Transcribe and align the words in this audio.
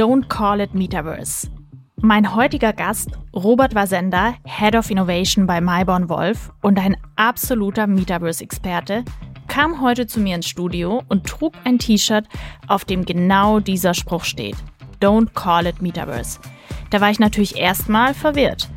Don't 0.00 0.30
Call 0.30 0.62
It 0.62 0.72
Metaverse. 0.72 1.50
Mein 2.00 2.34
heutiger 2.34 2.72
Gast, 2.72 3.10
Robert 3.34 3.74
Wasender, 3.74 4.32
Head 4.46 4.74
of 4.74 4.90
Innovation 4.90 5.46
bei 5.46 5.60
Myborn 5.60 6.08
Wolf 6.08 6.50
und 6.62 6.78
ein 6.78 6.96
absoluter 7.16 7.86
Metaverse-Experte, 7.86 9.04
kam 9.46 9.82
heute 9.82 10.06
zu 10.06 10.20
mir 10.20 10.36
ins 10.36 10.48
Studio 10.48 11.02
und 11.08 11.26
trug 11.26 11.52
ein 11.64 11.78
T-Shirt, 11.78 12.24
auf 12.66 12.86
dem 12.86 13.04
genau 13.04 13.60
dieser 13.60 13.92
Spruch 13.92 14.24
steht. 14.24 14.56
Don't 15.02 15.34
call 15.34 15.66
it 15.66 15.82
Metaverse. 15.82 16.40
Da 16.88 17.02
war 17.02 17.10
ich 17.10 17.20
natürlich 17.20 17.58
erstmal 17.58 18.14
verwirrt. 18.14 18.70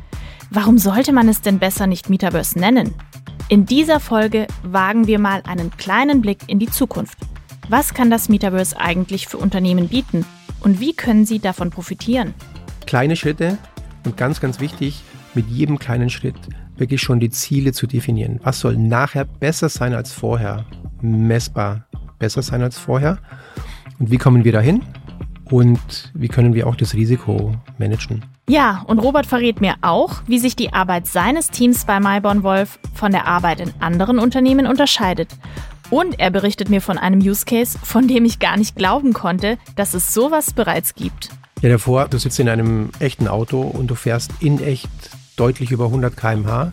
Warum 0.50 0.76
sollte 0.76 1.14
man 1.14 1.30
es 1.30 1.40
denn 1.40 1.58
besser 1.58 1.86
nicht 1.86 2.10
Metaverse 2.10 2.58
nennen? 2.58 2.94
In 3.48 3.64
dieser 3.64 3.98
Folge 3.98 4.46
wagen 4.62 5.06
wir 5.06 5.18
mal 5.18 5.42
einen 5.46 5.74
kleinen 5.78 6.20
Blick 6.20 6.40
in 6.48 6.58
die 6.58 6.70
Zukunft. 6.70 7.16
Was 7.70 7.94
kann 7.94 8.10
das 8.10 8.28
Metaverse 8.28 8.78
eigentlich 8.78 9.26
für 9.26 9.38
Unternehmen 9.38 9.88
bieten? 9.88 10.26
Und 10.64 10.80
wie 10.80 10.94
können 10.94 11.26
sie 11.26 11.38
davon 11.38 11.70
profitieren? 11.70 12.34
kleine 12.86 13.16
Schritte 13.16 13.58
und 14.04 14.16
ganz, 14.16 14.40
ganz 14.40 14.60
wichtig, 14.60 15.02
mit 15.34 15.48
jedem 15.48 15.78
kleinen 15.78 16.10
Schritt 16.10 16.36
wirklich 16.76 17.00
schon 17.00 17.20
die 17.20 17.30
Ziele 17.30 17.72
zu 17.72 17.86
definieren. 17.86 18.40
Was 18.42 18.60
soll 18.60 18.76
nachher 18.76 19.24
besser 19.24 19.68
sein 19.68 19.94
als 19.94 20.12
vorher? 20.12 20.64
Messbar 21.00 21.86
besser 22.18 22.42
sein 22.42 22.62
als 22.62 22.78
vorher? 22.78 23.18
Und 23.98 24.10
wie 24.10 24.18
kommen 24.18 24.44
wir 24.44 24.52
dahin? 24.52 24.82
Und 25.50 26.12
wie 26.14 26.28
können 26.28 26.54
wir 26.54 26.66
auch 26.66 26.74
das 26.74 26.94
Risiko 26.94 27.52
managen? 27.78 28.24
Ja, 28.48 28.84
und 28.86 28.98
Robert 28.98 29.26
verrät 29.26 29.60
mir 29.60 29.74
auch, 29.82 30.22
wie 30.26 30.38
sich 30.38 30.56
die 30.56 30.72
Arbeit 30.72 31.06
seines 31.06 31.50
Teams 31.50 31.84
bei 31.84 32.00
Myborn 32.00 32.42
Wolf 32.42 32.78
von 32.94 33.12
der 33.12 33.26
Arbeit 33.26 33.60
in 33.60 33.72
anderen 33.80 34.18
Unternehmen 34.18 34.66
unterscheidet. 34.66 35.28
Und 35.94 36.18
er 36.18 36.32
berichtet 36.32 36.70
mir 36.70 36.80
von 36.80 36.98
einem 36.98 37.20
Use 37.20 37.44
Case, 37.44 37.78
von 37.80 38.08
dem 38.08 38.24
ich 38.24 38.40
gar 38.40 38.56
nicht 38.56 38.74
glauben 38.74 39.12
konnte, 39.12 39.58
dass 39.76 39.94
es 39.94 40.12
sowas 40.12 40.52
bereits 40.52 40.96
gibt. 40.96 41.28
Ja, 41.62 41.68
davor, 41.68 42.08
du 42.08 42.18
sitzt 42.18 42.40
in 42.40 42.48
einem 42.48 42.90
echten 42.98 43.28
Auto 43.28 43.60
und 43.60 43.86
du 43.86 43.94
fährst 43.94 44.32
in 44.40 44.60
echt 44.60 44.90
deutlich 45.36 45.70
über 45.70 45.84
100 45.84 46.16
km/h 46.16 46.72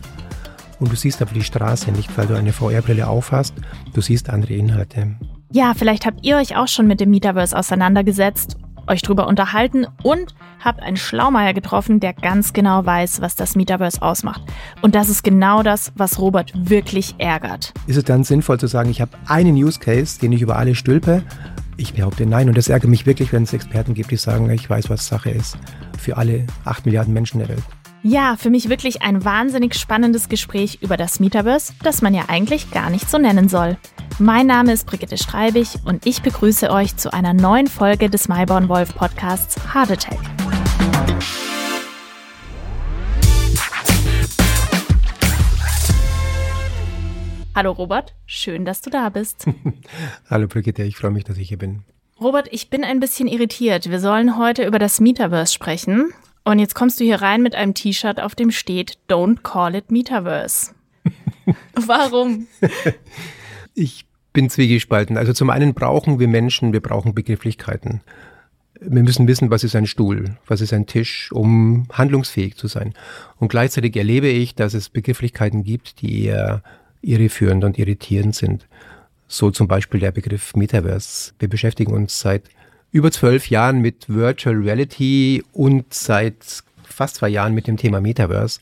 und 0.80 0.90
du 0.90 0.96
siehst 0.96 1.22
aber 1.22 1.32
die 1.34 1.44
Straße 1.44 1.92
nicht, 1.92 2.18
weil 2.18 2.26
du 2.26 2.34
eine 2.34 2.52
VR-Brille 2.52 3.06
aufhast. 3.06 3.54
Du 3.94 4.00
siehst 4.00 4.28
andere 4.28 4.54
Inhalte. 4.54 5.14
Ja, 5.52 5.74
vielleicht 5.76 6.04
habt 6.04 6.26
ihr 6.26 6.36
euch 6.36 6.56
auch 6.56 6.66
schon 6.66 6.88
mit 6.88 6.98
dem 6.98 7.10
Metaverse 7.10 7.56
auseinandergesetzt, 7.56 8.56
euch 8.86 9.02
drüber 9.02 9.26
unterhalten 9.26 9.86
und 10.02 10.34
habt 10.62 10.80
einen 10.80 10.96
Schlaumeier 10.96 11.54
getroffen, 11.54 12.00
der 12.00 12.12
ganz 12.12 12.52
genau 12.52 12.84
weiß, 12.84 13.20
was 13.20 13.36
das 13.36 13.56
Metaverse 13.56 14.00
ausmacht. 14.02 14.42
Und 14.80 14.94
das 14.94 15.08
ist 15.08 15.22
genau 15.22 15.62
das, 15.62 15.92
was 15.96 16.18
Robert 16.18 16.52
wirklich 16.54 17.14
ärgert. 17.18 17.72
Ist 17.86 17.96
es 17.96 18.04
dann 18.04 18.24
sinnvoll 18.24 18.58
zu 18.58 18.66
sagen, 18.66 18.90
ich 18.90 19.00
habe 19.00 19.12
einen 19.26 19.54
Use 19.56 19.80
Case, 19.80 20.20
den 20.20 20.32
ich 20.32 20.42
über 20.42 20.56
alle 20.56 20.74
stülpe 20.74 21.22
ich 21.76 21.94
behaupte 21.94 22.26
nein. 22.26 22.48
Und 22.48 22.56
das 22.56 22.68
ärgert 22.68 22.90
mich 22.90 23.06
wirklich, 23.06 23.32
wenn 23.32 23.42
es 23.42 23.52
Experten 23.52 23.94
gibt, 23.94 24.10
die 24.10 24.16
sagen, 24.16 24.48
ich 24.50 24.68
weiß, 24.68 24.90
was 24.90 25.06
Sache 25.06 25.30
ist. 25.30 25.58
Für 25.98 26.16
alle 26.16 26.46
acht 26.64 26.86
Milliarden 26.86 27.12
Menschen 27.12 27.38
der 27.38 27.48
Welt. 27.48 27.62
Ja, 28.04 28.34
für 28.36 28.50
mich 28.50 28.68
wirklich 28.68 29.02
ein 29.02 29.24
wahnsinnig 29.24 29.76
spannendes 29.76 30.28
Gespräch 30.28 30.78
über 30.82 30.96
das 30.96 31.20
Metaverse, 31.20 31.72
das 31.84 32.02
man 32.02 32.14
ja 32.14 32.24
eigentlich 32.26 32.72
gar 32.72 32.90
nicht 32.90 33.08
so 33.08 33.16
nennen 33.16 33.48
soll. 33.48 33.78
Mein 34.18 34.48
Name 34.48 34.72
ist 34.72 34.88
Brigitte 34.88 35.16
Streibig 35.16 35.68
und 35.84 36.04
ich 36.04 36.20
begrüße 36.20 36.68
euch 36.72 36.96
zu 36.96 37.12
einer 37.12 37.32
neuen 37.32 37.68
Folge 37.68 38.10
des 38.10 38.26
Myborn 38.26 38.68
Wolf 38.68 38.96
Podcasts 38.96 39.56
Hard 39.72 39.92
Attack. 39.92 40.18
Hallo 47.54 47.70
Robert, 47.70 48.14
schön, 48.26 48.64
dass 48.64 48.80
du 48.80 48.90
da 48.90 49.10
bist. 49.10 49.46
Hallo 50.28 50.48
Brigitte, 50.48 50.82
ich 50.82 50.96
freue 50.96 51.12
mich, 51.12 51.22
dass 51.22 51.38
ich 51.38 51.50
hier 51.50 51.58
bin. 51.58 51.84
Robert, 52.20 52.48
ich 52.50 52.68
bin 52.68 52.82
ein 52.82 52.98
bisschen 52.98 53.28
irritiert. 53.28 53.90
Wir 53.90 54.00
sollen 54.00 54.38
heute 54.38 54.64
über 54.64 54.80
das 54.80 54.98
Metaverse 54.98 55.52
sprechen. 55.52 56.12
Und 56.44 56.58
jetzt 56.58 56.74
kommst 56.74 56.98
du 56.98 57.04
hier 57.04 57.22
rein 57.22 57.42
mit 57.42 57.54
einem 57.54 57.74
T-Shirt, 57.74 58.20
auf 58.20 58.34
dem 58.34 58.50
steht 58.50 58.98
Don't 59.08 59.42
call 59.42 59.74
it 59.74 59.90
Metaverse. 59.90 60.72
Warum? 61.74 62.46
ich 63.74 64.06
bin 64.32 64.50
zwiegespalten. 64.50 65.16
Also 65.16 65.32
zum 65.32 65.50
einen 65.50 65.74
brauchen 65.74 66.18
wir 66.18 66.28
Menschen, 66.28 66.72
wir 66.72 66.80
brauchen 66.80 67.14
Begrifflichkeiten. 67.14 68.00
Wir 68.80 69.02
müssen 69.04 69.28
wissen, 69.28 69.50
was 69.50 69.62
ist 69.62 69.76
ein 69.76 69.86
Stuhl, 69.86 70.36
was 70.46 70.60
ist 70.60 70.72
ein 70.72 70.86
Tisch, 70.86 71.30
um 71.30 71.86
handlungsfähig 71.92 72.56
zu 72.56 72.66
sein. 72.66 72.94
Und 73.38 73.48
gleichzeitig 73.48 73.96
erlebe 73.96 74.28
ich, 74.28 74.56
dass 74.56 74.74
es 74.74 74.88
Begrifflichkeiten 74.88 75.62
gibt, 75.62 76.00
die 76.00 76.24
eher 76.24 76.62
irreführend 77.02 77.62
und 77.62 77.78
irritierend 77.78 78.34
sind. 78.34 78.66
So 79.28 79.50
zum 79.50 79.68
Beispiel 79.68 80.00
der 80.00 80.10
Begriff 80.10 80.54
Metaverse. 80.56 81.32
Wir 81.38 81.48
beschäftigen 81.48 81.92
uns 81.92 82.18
seit 82.18 82.42
über 82.92 83.10
zwölf 83.10 83.50
Jahren 83.50 83.80
mit 83.80 84.08
Virtual 84.08 84.54
Reality 84.54 85.42
und 85.52 85.92
seit 85.92 86.62
fast 86.84 87.16
zwei 87.16 87.30
Jahren 87.30 87.54
mit 87.54 87.66
dem 87.66 87.76
Thema 87.78 88.00
Metaverse. 88.00 88.60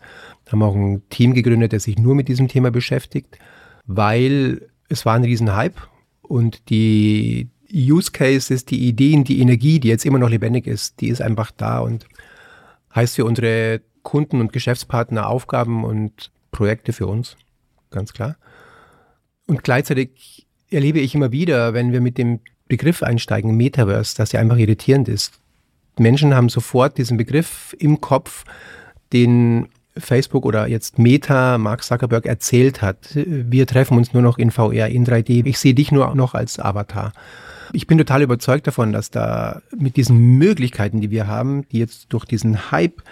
Haben 0.50 0.62
auch 0.62 0.74
ein 0.74 1.02
Team 1.10 1.34
gegründet, 1.34 1.72
das 1.72 1.84
sich 1.84 1.98
nur 1.98 2.14
mit 2.14 2.28
diesem 2.28 2.48
Thema 2.48 2.70
beschäftigt, 2.70 3.38
weil 3.86 4.68
es 4.88 5.04
war 5.04 5.14
ein 5.14 5.24
Riesenhype 5.24 5.80
und 6.22 6.70
die 6.70 7.48
Use 7.72 8.10
Cases, 8.10 8.64
die 8.64 8.88
Ideen, 8.88 9.24
die 9.24 9.40
Energie, 9.40 9.78
die 9.78 9.88
jetzt 9.88 10.06
immer 10.06 10.18
noch 10.18 10.30
lebendig 10.30 10.66
ist, 10.66 11.00
die 11.00 11.08
ist 11.08 11.22
einfach 11.22 11.50
da 11.52 11.80
und 11.80 12.06
heißt 12.94 13.16
für 13.16 13.24
unsere 13.24 13.80
Kunden 14.02 14.40
und 14.40 14.52
Geschäftspartner 14.52 15.28
Aufgaben 15.28 15.84
und 15.84 16.30
Projekte 16.50 16.92
für 16.92 17.06
uns 17.06 17.36
ganz 17.90 18.12
klar. 18.12 18.36
Und 19.46 19.62
gleichzeitig 19.64 20.46
erlebe 20.70 21.00
ich 21.00 21.14
immer 21.14 21.32
wieder, 21.32 21.74
wenn 21.74 21.92
wir 21.92 22.00
mit 22.00 22.18
dem 22.18 22.40
Begriff 22.70 23.02
einsteigen, 23.02 23.54
Metaverse, 23.56 24.16
dass 24.16 24.32
er 24.32 24.40
einfach 24.40 24.56
irritierend 24.56 25.08
ist. 25.08 25.34
Menschen 25.98 26.34
haben 26.34 26.48
sofort 26.48 26.96
diesen 26.96 27.18
Begriff 27.18 27.76
im 27.78 28.00
Kopf, 28.00 28.44
den 29.12 29.68
Facebook 29.98 30.46
oder 30.46 30.68
jetzt 30.68 30.98
Meta, 30.98 31.58
Mark 31.58 31.82
Zuckerberg 31.82 32.24
erzählt 32.24 32.80
hat. 32.80 33.10
Wir 33.14 33.66
treffen 33.66 33.98
uns 33.98 34.14
nur 34.14 34.22
noch 34.22 34.38
in 34.38 34.50
VR, 34.50 34.88
in 34.88 35.04
3D. 35.04 35.44
Ich 35.44 35.58
sehe 35.58 35.74
dich 35.74 35.92
nur 35.92 36.14
noch 36.14 36.32
als 36.34 36.58
Avatar. 36.58 37.12
Ich 37.72 37.86
bin 37.86 37.98
total 37.98 38.22
überzeugt 38.22 38.66
davon, 38.66 38.92
dass 38.92 39.10
da 39.10 39.60
mit 39.76 39.96
diesen 39.96 40.38
Möglichkeiten, 40.38 41.00
die 41.00 41.10
wir 41.10 41.26
haben, 41.26 41.68
die 41.68 41.78
jetzt 41.78 42.06
durch 42.08 42.24
diesen 42.24 42.70
Hype 42.70 43.02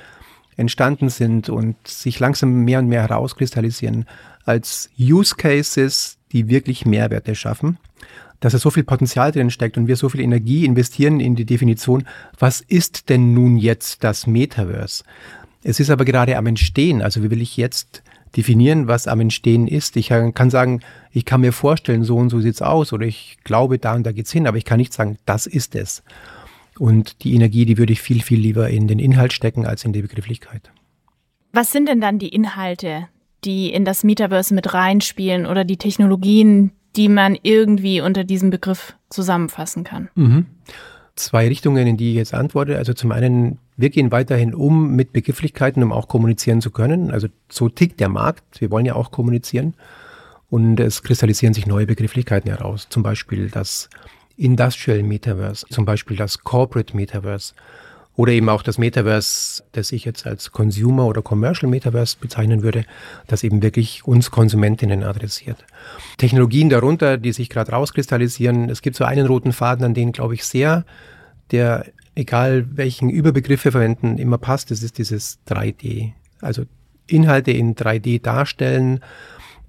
entstanden 0.56 1.08
sind 1.08 1.48
und 1.48 1.76
sich 1.86 2.18
langsam 2.18 2.64
mehr 2.64 2.78
und 2.78 2.88
mehr 2.88 3.02
herauskristallisieren, 3.02 4.06
als 4.44 4.90
Use 4.98 5.36
Cases, 5.36 6.18
die 6.32 6.48
wirklich 6.48 6.86
Mehrwerte 6.86 7.34
schaffen, 7.34 7.78
dass 8.40 8.52
da 8.52 8.58
so 8.58 8.70
viel 8.70 8.84
Potenzial 8.84 9.32
drin 9.32 9.50
steckt 9.50 9.76
und 9.76 9.88
wir 9.88 9.96
so 9.96 10.08
viel 10.08 10.20
Energie 10.20 10.64
investieren 10.64 11.20
in 11.20 11.34
die 11.34 11.44
Definition, 11.44 12.04
was 12.38 12.60
ist 12.60 13.08
denn 13.08 13.34
nun 13.34 13.56
jetzt 13.56 14.04
das 14.04 14.26
Metaverse? 14.26 15.04
Es 15.64 15.80
ist 15.80 15.90
aber 15.90 16.04
gerade 16.04 16.36
am 16.36 16.46
Entstehen, 16.46 17.02
also 17.02 17.22
wie 17.22 17.30
will 17.30 17.42
ich 17.42 17.56
jetzt 17.56 18.02
definieren, 18.36 18.86
was 18.86 19.08
am 19.08 19.20
Entstehen 19.20 19.66
ist. 19.66 19.96
Ich 19.96 20.08
kann 20.08 20.50
sagen, 20.50 20.80
ich 21.12 21.24
kann 21.24 21.40
mir 21.40 21.52
vorstellen, 21.52 22.04
so 22.04 22.16
und 22.16 22.30
so 22.30 22.40
sieht's 22.40 22.62
aus 22.62 22.92
oder 22.92 23.06
ich 23.06 23.38
glaube, 23.42 23.78
da 23.78 23.94
und 23.94 24.04
da 24.04 24.12
geht's 24.12 24.32
hin, 24.32 24.46
aber 24.46 24.58
ich 24.58 24.64
kann 24.64 24.78
nicht 24.78 24.92
sagen, 24.92 25.18
das 25.24 25.46
ist 25.46 25.74
es. 25.74 26.02
Und 26.78 27.24
die 27.24 27.34
Energie, 27.34 27.64
die 27.64 27.78
würde 27.78 27.92
ich 27.92 28.00
viel, 28.00 28.22
viel 28.22 28.38
lieber 28.38 28.70
in 28.70 28.86
den 28.86 28.98
Inhalt 28.98 29.32
stecken 29.32 29.66
als 29.66 29.84
in 29.84 29.92
die 29.92 30.02
Begrifflichkeit. 30.02 30.70
Was 31.52 31.72
sind 31.72 31.88
denn 31.88 32.00
dann 32.00 32.18
die 32.18 32.28
Inhalte, 32.28 33.08
die 33.44 33.72
in 33.72 33.84
das 33.84 34.04
Metaverse 34.04 34.54
mit 34.54 34.74
reinspielen 34.74 35.46
oder 35.46 35.64
die 35.64 35.76
Technologien, 35.76 36.70
die 36.96 37.08
man 37.08 37.36
irgendwie 37.42 38.00
unter 38.00 38.24
diesem 38.24 38.50
Begriff 38.50 38.94
zusammenfassen 39.10 39.84
kann? 39.84 40.08
Mhm. 40.14 40.46
Zwei 41.16 41.48
Richtungen, 41.48 41.86
in 41.86 41.96
die 41.96 42.10
ich 42.10 42.16
jetzt 42.16 42.34
antworte. 42.34 42.76
Also 42.76 42.92
zum 42.92 43.10
einen, 43.10 43.58
wir 43.76 43.90
gehen 43.90 44.12
weiterhin 44.12 44.54
um 44.54 44.94
mit 44.94 45.12
Begrifflichkeiten, 45.12 45.82
um 45.82 45.92
auch 45.92 46.06
kommunizieren 46.06 46.60
zu 46.60 46.70
können. 46.70 47.10
Also 47.10 47.28
so 47.48 47.68
tickt 47.68 47.98
der 47.98 48.08
Markt. 48.08 48.60
Wir 48.60 48.70
wollen 48.70 48.86
ja 48.86 48.94
auch 48.94 49.10
kommunizieren. 49.10 49.74
Und 50.50 50.80
es 50.80 51.02
kristallisieren 51.02 51.54
sich 51.54 51.66
neue 51.66 51.86
Begrifflichkeiten 51.86 52.50
heraus. 52.50 52.86
Zum 52.88 53.02
Beispiel 53.02 53.50
das 53.50 53.90
Industrial 54.36 55.02
Metaverse, 55.02 55.66
zum 55.68 55.84
Beispiel 55.84 56.16
das 56.16 56.38
Corporate 56.38 56.96
Metaverse 56.96 57.54
oder 58.18 58.32
eben 58.32 58.48
auch 58.48 58.64
das 58.64 58.78
Metaverse, 58.78 59.62
das 59.70 59.92
ich 59.92 60.04
jetzt 60.04 60.26
als 60.26 60.50
Consumer 60.50 61.06
oder 61.06 61.22
Commercial 61.22 61.70
Metaverse 61.70 62.16
bezeichnen 62.20 62.64
würde, 62.64 62.84
das 63.28 63.44
eben 63.44 63.62
wirklich 63.62 64.04
uns 64.08 64.32
Konsumentinnen 64.32 65.04
adressiert. 65.04 65.64
Technologien 66.16 66.68
darunter, 66.68 67.16
die 67.16 67.30
sich 67.30 67.48
gerade 67.48 67.70
rauskristallisieren, 67.70 68.70
es 68.70 68.82
gibt 68.82 68.96
so 68.96 69.04
einen 69.04 69.28
roten 69.28 69.52
Faden, 69.52 69.84
an 69.84 69.94
den 69.94 70.10
glaube 70.10 70.34
ich 70.34 70.44
sehr, 70.44 70.84
der 71.52 71.86
egal 72.16 72.66
welchen 72.72 73.08
Überbegriff 73.08 73.64
wir 73.64 73.70
verwenden, 73.70 74.18
immer 74.18 74.38
passt, 74.38 74.72
das 74.72 74.82
ist 74.82 74.98
dieses 74.98 75.38
3D. 75.48 76.10
Also 76.40 76.64
Inhalte 77.06 77.52
in 77.52 77.76
3D 77.76 78.20
darstellen 78.20 78.98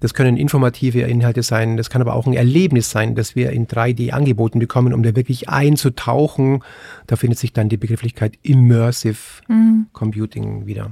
das 0.00 0.14
können 0.14 0.36
informative 0.36 1.02
Inhalte 1.02 1.42
sein, 1.42 1.76
das 1.76 1.90
kann 1.90 2.02
aber 2.02 2.14
auch 2.14 2.26
ein 2.26 2.32
Erlebnis 2.32 2.90
sein, 2.90 3.14
das 3.14 3.36
wir 3.36 3.50
in 3.50 3.66
3D 3.66 4.10
angeboten 4.10 4.58
bekommen, 4.58 4.92
um 4.92 5.02
da 5.02 5.14
wirklich 5.14 5.48
einzutauchen. 5.48 6.64
Da 7.06 7.16
findet 7.16 7.38
sich 7.38 7.52
dann 7.52 7.68
die 7.68 7.76
Begrifflichkeit 7.76 8.38
Immersive 8.42 9.42
mhm. 9.48 9.86
Computing 9.92 10.66
wieder. 10.66 10.90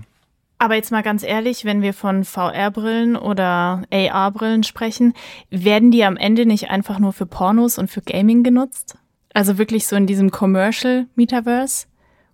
Aber 0.59 0.75
jetzt 0.75 0.91
mal 0.91 1.03
ganz 1.03 1.23
ehrlich, 1.23 1.65
wenn 1.65 1.83
wir 1.83 1.95
von 1.95 2.25
VR-Brillen 2.25 3.17
oder 3.17 3.83
AR-Brillen 3.93 4.65
sprechen, 4.65 5.15
werden 5.51 5.93
die 5.93 6.05
am 6.05 6.17
Ende 6.17 6.47
nicht 6.47 6.69
einfach 6.69 6.99
nur 6.99 7.13
für 7.13 7.27
Pornos 7.27 7.79
und 7.79 7.89
für 7.89 8.03
Gaming 8.03 8.43
genutzt? 8.43 8.99
Also 9.33 9.57
wirklich 9.57 9.87
so 9.87 9.95
in 9.95 10.07
diesem 10.07 10.31
Commercial 10.31 11.07
Metaverse? 11.15 11.87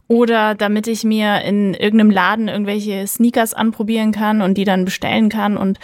Oder 0.08 0.54
damit 0.54 0.86
ich 0.86 1.04
mir 1.04 1.42
in 1.42 1.74
irgendeinem 1.74 2.10
Laden 2.10 2.48
irgendwelche 2.48 3.06
Sneakers 3.06 3.52
anprobieren 3.52 4.12
kann 4.12 4.40
und 4.40 4.56
die 4.56 4.64
dann 4.64 4.84
bestellen 4.84 5.28
kann 5.28 5.56
und 5.56 5.78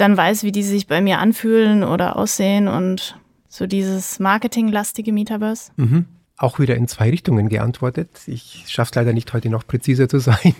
dann 0.00 0.16
weiß, 0.16 0.42
wie 0.44 0.52
die 0.52 0.62
sich 0.62 0.86
bei 0.86 1.00
mir 1.00 1.18
anfühlen 1.18 1.84
oder 1.84 2.16
aussehen 2.16 2.68
und 2.68 3.18
so 3.48 3.66
dieses 3.66 4.18
marketinglastige 4.18 5.12
Metaverse? 5.12 5.72
Mhm. 5.76 6.06
Auch 6.36 6.58
wieder 6.58 6.76
in 6.76 6.88
zwei 6.88 7.10
Richtungen 7.10 7.48
geantwortet. 7.50 8.08
Ich 8.26 8.64
schaffe 8.68 8.90
es 8.90 8.94
leider 8.94 9.12
nicht, 9.12 9.32
heute 9.34 9.50
noch 9.50 9.66
präziser 9.66 10.08
zu 10.08 10.18
sein, 10.20 10.54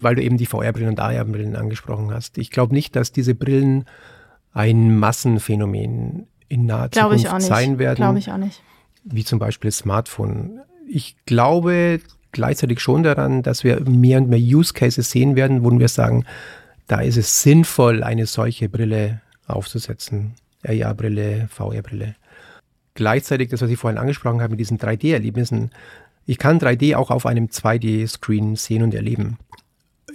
weil 0.00 0.14
du 0.14 0.22
eben 0.22 0.36
die 0.36 0.46
VR-Brillen 0.46 0.90
und 0.90 1.00
AR-Brillen 1.00 1.56
angesprochen 1.56 2.12
hast. 2.12 2.38
Ich 2.38 2.50
glaube 2.50 2.74
nicht, 2.74 2.94
dass 2.94 3.10
diese 3.10 3.34
Brillen 3.34 3.84
ein 4.52 4.96
Massenphänomen 4.96 6.28
in 6.48 6.66
naher 6.66 6.88
Glaube 6.88 7.16
Zukunft 7.16 7.46
sein 7.46 7.78
werden. 7.78 7.96
Glaube 7.96 8.18
ich 8.18 8.30
auch 8.30 8.38
nicht. 8.38 8.62
Wie 9.04 9.24
zum 9.24 9.38
Beispiel 9.38 9.68
das 9.68 9.78
Smartphone. 9.78 10.60
Ich 10.88 11.16
glaube 11.26 12.00
gleichzeitig 12.32 12.80
schon 12.80 13.02
daran, 13.02 13.42
dass 13.42 13.64
wir 13.64 13.80
mehr 13.80 14.18
und 14.18 14.28
mehr 14.28 14.38
Use 14.38 14.72
Cases 14.72 15.10
sehen 15.10 15.36
werden, 15.36 15.64
wo 15.64 15.70
wir 15.76 15.88
sagen, 15.88 16.24
da 16.88 17.00
ist 17.00 17.16
es 17.16 17.42
sinnvoll, 17.42 18.02
eine 18.02 18.26
solche 18.26 18.68
Brille 18.68 19.20
aufzusetzen. 19.46 20.34
AR-Brille, 20.66 21.48
VR-Brille. 21.50 22.16
Gleichzeitig 22.94 23.50
das, 23.50 23.62
was 23.62 23.70
ich 23.70 23.78
vorhin 23.78 23.98
angesprochen 23.98 24.40
habe 24.40 24.50
mit 24.50 24.60
diesen 24.60 24.78
3D-Erlebnissen. 24.78 25.70
Ich 26.26 26.38
kann 26.38 26.58
3D 26.58 26.96
auch 26.96 27.10
auf 27.10 27.26
einem 27.26 27.46
2D-Screen 27.46 28.56
sehen 28.56 28.82
und 28.82 28.94
erleben. 28.94 29.38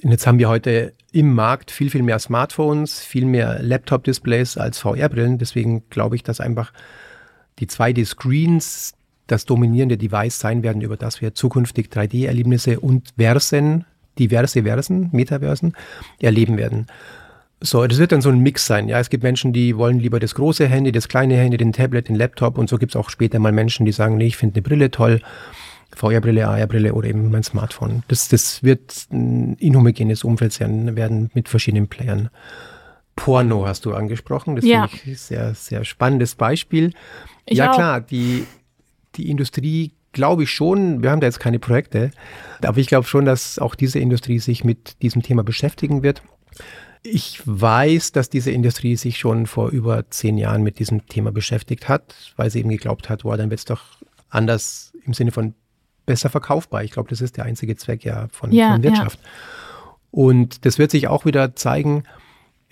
Und 0.03 0.11
jetzt 0.11 0.27
haben 0.27 0.39
wir 0.39 0.49
heute 0.49 0.93
im 1.11 1.33
Markt 1.33 1.71
viel, 1.71 1.89
viel 1.89 2.03
mehr 2.03 2.19
Smartphones, 2.19 2.99
viel 2.99 3.25
mehr 3.25 3.61
Laptop-Displays 3.61 4.57
als 4.57 4.79
VR-Brillen. 4.79 5.37
Deswegen 5.37 5.87
glaube 5.89 6.15
ich, 6.15 6.23
dass 6.23 6.41
einfach 6.41 6.73
die 7.59 7.67
2D-Screens 7.67 8.95
das 9.27 9.45
dominierende 9.45 9.97
Device 9.97 10.39
sein 10.39 10.63
werden, 10.63 10.81
über 10.81 10.97
das 10.97 11.21
wir 11.21 11.33
zukünftig 11.33 11.87
3D-Erlebnisse 11.87 12.79
und 12.79 13.13
Versen 13.15 13.85
diverse 14.19 14.63
Versen, 14.63 15.09
Metaversen 15.11 15.73
erleben 16.19 16.57
werden. 16.57 16.87
So, 17.65 17.87
das 17.87 17.97
wird 17.97 18.11
dann 18.11 18.21
so 18.21 18.29
ein 18.29 18.39
Mix 18.39 18.65
sein. 18.65 18.89
Ja, 18.89 18.99
es 18.99 19.09
gibt 19.09 19.23
Menschen, 19.23 19.53
die 19.53 19.77
wollen 19.77 19.99
lieber 19.99 20.19
das 20.19 20.35
große 20.35 20.67
Handy, 20.67 20.91
das 20.91 21.07
kleine 21.07 21.35
Handy, 21.37 21.55
den 21.55 21.71
Tablet, 21.71 22.09
den 22.09 22.15
Laptop 22.15 22.57
und 22.57 22.69
so 22.69 22.77
gibt 22.77 22.91
es 22.91 22.95
auch 22.97 23.09
später 23.09 23.39
mal 23.39 23.53
Menschen, 23.53 23.85
die 23.85 23.93
sagen, 23.93 24.17
nee, 24.17 24.27
ich 24.27 24.35
finde 24.37 24.55
eine 24.55 24.63
Brille 24.63 24.91
toll, 24.91 25.21
VR-Brille, 25.95 26.47
AR-Brille 26.47 26.93
oder 26.93 27.07
eben 27.07 27.31
mein 27.31 27.43
Smartphone. 27.43 28.03
Das, 28.09 28.27
das 28.27 28.63
wird 28.63 29.07
ein 29.11 29.55
inhomogenes 29.59 30.23
Umfeld 30.23 30.51
sein, 30.51 30.95
werden 30.95 31.31
mit 31.33 31.47
verschiedenen 31.47 31.87
Playern. 31.87 32.29
Porno 33.15 33.65
hast 33.65 33.85
du 33.85 33.93
angesprochen, 33.93 34.55
das 34.55 34.65
ja. 34.65 34.87
finde 34.87 35.03
ich 35.03 35.11
ein 35.11 35.15
sehr, 35.15 35.55
sehr 35.55 35.85
spannendes 35.85 36.35
Beispiel. 36.35 36.93
Ich 37.45 37.59
ja 37.59 37.71
auch. 37.71 37.75
klar, 37.75 38.01
die, 38.01 38.45
die 39.15 39.29
Industrie 39.29 39.93
glaube 40.13 40.43
ich 40.43 40.51
schon, 40.51 41.03
wir 41.03 41.11
haben 41.11 41.19
da 41.19 41.27
jetzt 41.27 41.39
keine 41.39 41.59
Projekte, 41.59 42.11
aber 42.61 42.77
ich 42.77 42.87
glaube 42.87 43.05
schon, 43.05 43.25
dass 43.25 43.59
auch 43.59 43.75
diese 43.75 43.99
Industrie 43.99 44.39
sich 44.39 44.63
mit 44.63 45.01
diesem 45.01 45.21
Thema 45.21 45.43
beschäftigen 45.43 46.03
wird. 46.03 46.21
Ich 47.01 47.41
weiß, 47.43 48.13
dass 48.13 48.29
diese 48.29 48.51
Industrie 48.51 48.95
sich 48.95 49.17
schon 49.17 49.45
vor 49.45 49.69
über 49.69 50.09
zehn 50.09 50.37
Jahren 50.37 50.63
mit 50.63 50.79
diesem 50.79 51.05
Thema 51.07 51.31
beschäftigt 51.33 51.89
hat, 51.89 52.15
weil 52.37 52.49
sie 52.49 52.59
eben 52.59 52.69
geglaubt 52.69 53.09
hat, 53.09 53.25
wow, 53.25 53.35
dann 53.35 53.49
wird 53.49 53.59
es 53.59 53.65
doch 53.65 53.81
anders 54.29 54.93
im 55.05 55.13
Sinne 55.13 55.31
von 55.31 55.53
besser 56.05 56.29
verkaufbar. 56.29 56.83
Ich 56.83 56.91
glaube, 56.91 57.09
das 57.09 57.19
ist 57.19 57.35
der 57.37 57.45
einzige 57.45 57.75
Zweck 57.75 58.05
ja 58.05 58.27
von, 58.31 58.51
ja, 58.51 58.71
von 58.71 58.83
Wirtschaft. 58.83 59.19
Ja. 59.21 59.29
Und 60.11 60.65
das 60.65 60.77
wird 60.77 60.91
sich 60.91 61.07
auch 61.07 61.25
wieder 61.25 61.55
zeigen, 61.55 62.03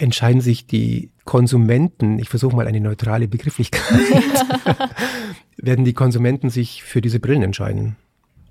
entscheiden 0.01 0.41
sich 0.41 0.65
die 0.65 1.11
Konsumenten, 1.25 2.17
ich 2.19 2.29
versuche 2.29 2.55
mal 2.55 2.67
eine 2.67 2.81
neutrale 2.81 3.27
Begrifflichkeit, 3.27 3.83
werden 5.57 5.85
die 5.85 5.93
Konsumenten 5.93 6.49
sich 6.49 6.83
für 6.83 7.01
diese 7.01 7.19
Brillen 7.19 7.43
entscheiden. 7.43 7.95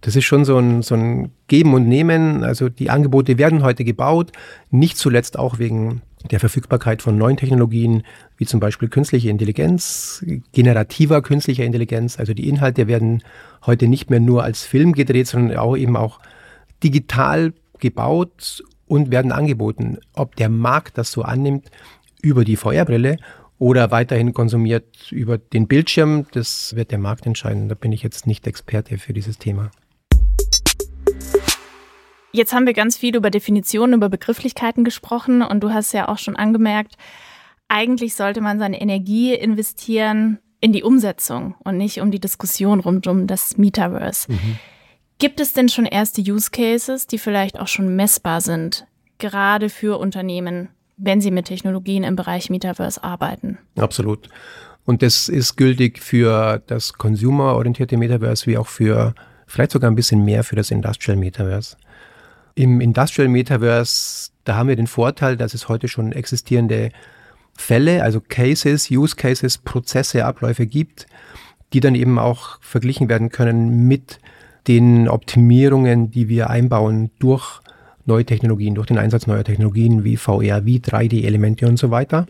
Das 0.00 0.16
ist 0.16 0.24
schon 0.24 0.44
so 0.44 0.56
ein, 0.56 0.82
so 0.82 0.94
ein 0.94 1.32
Geben 1.48 1.74
und 1.74 1.86
Nehmen. 1.86 2.42
Also 2.42 2.68
die 2.68 2.88
Angebote 2.88 3.36
werden 3.36 3.62
heute 3.62 3.84
gebaut, 3.84 4.32
nicht 4.70 4.96
zuletzt 4.96 5.38
auch 5.38 5.58
wegen 5.58 6.00
der 6.30 6.40
Verfügbarkeit 6.40 7.02
von 7.02 7.18
neuen 7.18 7.36
Technologien, 7.36 8.04
wie 8.36 8.46
zum 8.46 8.60
Beispiel 8.60 8.88
künstliche 8.88 9.28
Intelligenz, 9.28 10.24
generativer 10.52 11.20
künstlicher 11.20 11.64
Intelligenz. 11.64 12.18
Also 12.18 12.32
die 12.32 12.48
Inhalte 12.48 12.86
werden 12.86 13.22
heute 13.66 13.88
nicht 13.88 14.08
mehr 14.08 14.20
nur 14.20 14.44
als 14.44 14.64
Film 14.64 14.92
gedreht, 14.92 15.26
sondern 15.26 15.58
auch 15.58 15.76
eben 15.76 15.96
auch 15.96 16.20
digital 16.82 17.52
gebaut 17.78 18.62
und 18.90 19.12
werden 19.12 19.30
angeboten. 19.30 19.98
Ob 20.14 20.34
der 20.34 20.48
Markt 20.48 20.98
das 20.98 21.12
so 21.12 21.22
annimmt 21.22 21.70
über 22.22 22.44
die 22.44 22.56
VR-Brille 22.56 23.18
oder 23.56 23.92
weiterhin 23.92 24.34
konsumiert 24.34 25.12
über 25.12 25.38
den 25.38 25.68
Bildschirm, 25.68 26.26
das 26.32 26.74
wird 26.74 26.90
der 26.90 26.98
Markt 26.98 27.24
entscheiden. 27.24 27.68
Da 27.68 27.76
bin 27.76 27.92
ich 27.92 28.02
jetzt 28.02 28.26
nicht 28.26 28.48
Experte 28.48 28.98
für 28.98 29.12
dieses 29.12 29.38
Thema. 29.38 29.70
Jetzt 32.32 32.52
haben 32.52 32.66
wir 32.66 32.74
ganz 32.74 32.96
viel 32.96 33.14
über 33.14 33.30
Definitionen, 33.30 33.94
über 33.94 34.08
Begrifflichkeiten 34.08 34.82
gesprochen 34.82 35.42
und 35.42 35.60
du 35.60 35.70
hast 35.70 35.92
ja 35.92 36.08
auch 36.08 36.18
schon 36.18 36.34
angemerkt, 36.34 36.96
eigentlich 37.68 38.16
sollte 38.16 38.40
man 38.40 38.58
seine 38.58 38.80
Energie 38.80 39.34
investieren 39.34 40.40
in 40.60 40.72
die 40.72 40.82
Umsetzung 40.82 41.54
und 41.62 41.76
nicht 41.76 42.00
um 42.00 42.10
die 42.10 42.20
Diskussion 42.20 42.80
rund 42.80 43.06
um 43.06 43.28
das 43.28 43.56
Metaverse. 43.56 44.32
Mhm. 44.32 44.58
Gibt 45.20 45.38
es 45.38 45.52
denn 45.52 45.68
schon 45.68 45.84
erste 45.84 46.22
Use 46.22 46.50
Cases, 46.50 47.06
die 47.06 47.18
vielleicht 47.18 47.60
auch 47.60 47.68
schon 47.68 47.94
messbar 47.94 48.40
sind, 48.40 48.86
gerade 49.18 49.68
für 49.68 49.98
Unternehmen, 49.98 50.70
wenn 50.96 51.20
sie 51.20 51.30
mit 51.30 51.44
Technologien 51.44 52.04
im 52.04 52.16
Bereich 52.16 52.48
Metaverse 52.48 53.04
arbeiten? 53.04 53.58
Absolut. 53.76 54.30
Und 54.86 55.02
das 55.02 55.28
ist 55.28 55.56
gültig 55.56 55.98
für 55.98 56.62
das 56.66 56.94
consumer-orientierte 56.94 57.98
Metaverse 57.98 58.46
wie 58.46 58.56
auch 58.56 58.66
für 58.66 59.14
vielleicht 59.46 59.72
sogar 59.72 59.90
ein 59.90 59.94
bisschen 59.94 60.24
mehr 60.24 60.42
für 60.42 60.56
das 60.56 60.70
Industrial 60.70 61.18
Metaverse. 61.18 61.76
Im 62.54 62.80
Industrial 62.80 63.28
Metaverse, 63.28 64.30
da 64.44 64.56
haben 64.56 64.70
wir 64.70 64.76
den 64.76 64.86
Vorteil, 64.86 65.36
dass 65.36 65.52
es 65.52 65.68
heute 65.68 65.88
schon 65.88 66.12
existierende 66.12 66.92
Fälle, 67.58 68.02
also 68.02 68.22
Cases, 68.22 68.90
Use 68.90 69.16
Cases, 69.16 69.58
Prozesse, 69.58 70.24
Abläufe 70.24 70.66
gibt, 70.66 71.06
die 71.74 71.80
dann 71.80 71.94
eben 71.94 72.18
auch 72.18 72.58
verglichen 72.62 73.10
werden 73.10 73.28
können 73.28 73.86
mit 73.86 74.18
den 74.70 75.08
Optimierungen, 75.08 76.12
die 76.12 76.28
wir 76.28 76.48
einbauen 76.48 77.10
durch 77.18 77.60
neue 78.06 78.24
Technologien, 78.24 78.76
durch 78.76 78.86
den 78.86 78.98
Einsatz 78.98 79.26
neuer 79.26 79.42
Technologien 79.42 80.04
wie 80.04 80.16
VR, 80.16 80.64
wie 80.64 80.78
3D-Elemente 80.78 81.66
und 81.66 81.76
so 81.76 81.90
weiter. 81.90 82.28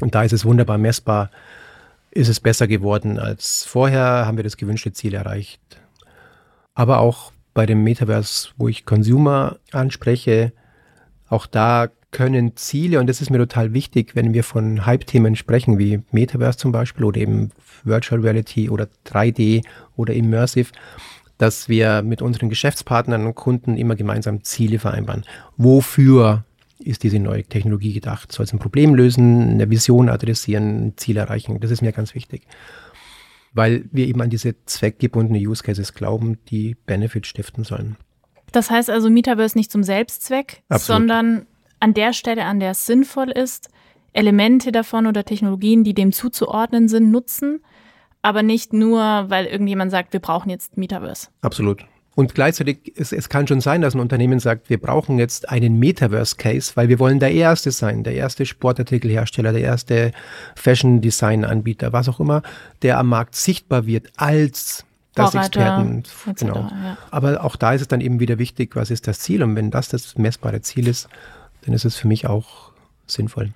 Und 0.00 0.14
da 0.14 0.22
ist 0.22 0.32
es 0.32 0.46
wunderbar 0.46 0.78
messbar, 0.78 1.30
ist 2.12 2.28
es 2.28 2.40
besser 2.40 2.66
geworden 2.66 3.18
als 3.18 3.66
vorher, 3.66 4.24
haben 4.24 4.38
wir 4.38 4.44
das 4.44 4.56
gewünschte 4.56 4.94
Ziel 4.94 5.12
erreicht. 5.12 5.60
Aber 6.74 7.00
auch 7.00 7.30
bei 7.52 7.66
dem 7.66 7.84
Metaverse, 7.84 8.48
wo 8.56 8.68
ich 8.68 8.86
Consumer 8.86 9.58
anspreche, 9.70 10.54
auch 11.28 11.44
da 11.44 11.88
können 12.10 12.56
Ziele, 12.56 13.00
und 13.00 13.06
das 13.06 13.20
ist 13.20 13.28
mir 13.28 13.36
total 13.36 13.74
wichtig, 13.74 14.14
wenn 14.14 14.32
wir 14.32 14.44
von 14.44 14.86
Hype-Themen 14.86 15.36
sprechen, 15.36 15.78
wie 15.78 16.00
Metaverse 16.10 16.56
zum 16.56 16.72
Beispiel 16.72 17.04
oder 17.04 17.20
eben 17.20 17.50
Virtual 17.84 18.22
Reality 18.22 18.70
oder 18.70 18.88
3D 19.06 19.62
oder 19.94 20.14
Immersive, 20.14 20.72
dass 21.38 21.68
wir 21.68 22.02
mit 22.02 22.22
unseren 22.22 22.48
Geschäftspartnern 22.48 23.26
und 23.26 23.34
Kunden 23.34 23.76
immer 23.76 23.96
gemeinsam 23.96 24.42
Ziele 24.42 24.78
vereinbaren. 24.78 25.24
Wofür 25.56 26.44
ist 26.78 27.02
diese 27.02 27.18
neue 27.18 27.44
Technologie 27.44 27.92
gedacht? 27.92 28.32
Soll 28.32 28.44
es 28.44 28.52
ein 28.52 28.58
Problem 28.58 28.94
lösen, 28.94 29.50
eine 29.50 29.70
Vision 29.70 30.08
adressieren, 30.08 30.88
ein 30.88 30.92
Ziel 30.96 31.16
erreichen? 31.16 31.58
Das 31.60 31.70
ist 31.70 31.82
mir 31.82 31.92
ganz 31.92 32.14
wichtig 32.14 32.42
weil 33.56 33.86
wir 33.90 34.06
eben 34.06 34.20
an 34.20 34.30
diese 34.30 34.54
zweckgebundene 34.66 35.38
Use 35.38 35.62
Cases 35.62 35.94
glauben, 35.94 36.38
die 36.50 36.76
Benefit 36.86 37.26
stiften 37.26 37.64
sollen. 37.64 37.96
Das 38.52 38.70
heißt 38.70 38.90
also, 38.90 39.10
Metaverse 39.10 39.56
nicht 39.56 39.72
zum 39.72 39.82
Selbstzweck, 39.82 40.62
Absolut. 40.68 41.00
sondern 41.00 41.46
an 41.80 41.94
der 41.94 42.12
Stelle, 42.12 42.44
an 42.44 42.60
der 42.60 42.72
es 42.72 42.86
sinnvoll 42.86 43.30
ist, 43.30 43.70
Elemente 44.12 44.72
davon 44.72 45.06
oder 45.06 45.24
Technologien, 45.24 45.84
die 45.84 45.94
dem 45.94 46.12
zuzuordnen 46.12 46.88
sind, 46.88 47.10
nutzen, 47.10 47.60
aber 48.26 48.42
nicht 48.42 48.72
nur, 48.72 49.00
weil 49.28 49.46
irgendjemand 49.46 49.92
sagt, 49.92 50.12
wir 50.12 50.18
brauchen 50.18 50.50
jetzt 50.50 50.76
Metaverse. 50.76 51.28
Absolut. 51.42 51.84
Und 52.16 52.34
gleichzeitig, 52.34 52.92
es, 52.96 53.12
es 53.12 53.28
kann 53.28 53.46
schon 53.46 53.60
sein, 53.60 53.82
dass 53.82 53.94
ein 53.94 54.00
Unternehmen 54.00 54.40
sagt, 54.40 54.68
wir 54.68 54.80
brauchen 54.80 55.20
jetzt 55.20 55.48
einen 55.48 55.78
Metaverse-Case, 55.78 56.72
weil 56.74 56.88
wir 56.88 56.98
wollen 56.98 57.20
der 57.20 57.30
Erste 57.30 57.70
sein, 57.70 58.02
der 58.02 58.14
erste 58.14 58.44
Sportartikelhersteller, 58.44 59.52
der 59.52 59.60
erste 59.60 60.10
Fashion-Design-Anbieter, 60.56 61.92
was 61.92 62.08
auch 62.08 62.18
immer, 62.18 62.42
der 62.82 62.98
am 62.98 63.06
Markt 63.06 63.36
sichtbar 63.36 63.86
wird 63.86 64.08
als 64.16 64.84
das 65.14 65.30
Vorreiter, 65.30 65.46
Experten. 65.46 66.02
Genau. 66.36 66.68
Ja. 66.68 66.98
Aber 67.12 67.44
auch 67.44 67.54
da 67.54 67.74
ist 67.74 67.82
es 67.82 67.88
dann 67.88 68.00
eben 68.00 68.18
wieder 68.18 68.40
wichtig, 68.40 68.74
was 68.74 68.90
ist 68.90 69.06
das 69.06 69.20
Ziel? 69.20 69.44
Und 69.44 69.54
wenn 69.54 69.70
das 69.70 69.88
das 69.88 70.18
messbare 70.18 70.60
Ziel 70.62 70.88
ist, 70.88 71.08
dann 71.64 71.74
ist 71.74 71.84
es 71.84 71.94
für 71.94 72.08
mich 72.08 72.26
auch 72.26 72.72
sinnvoll. 73.06 73.52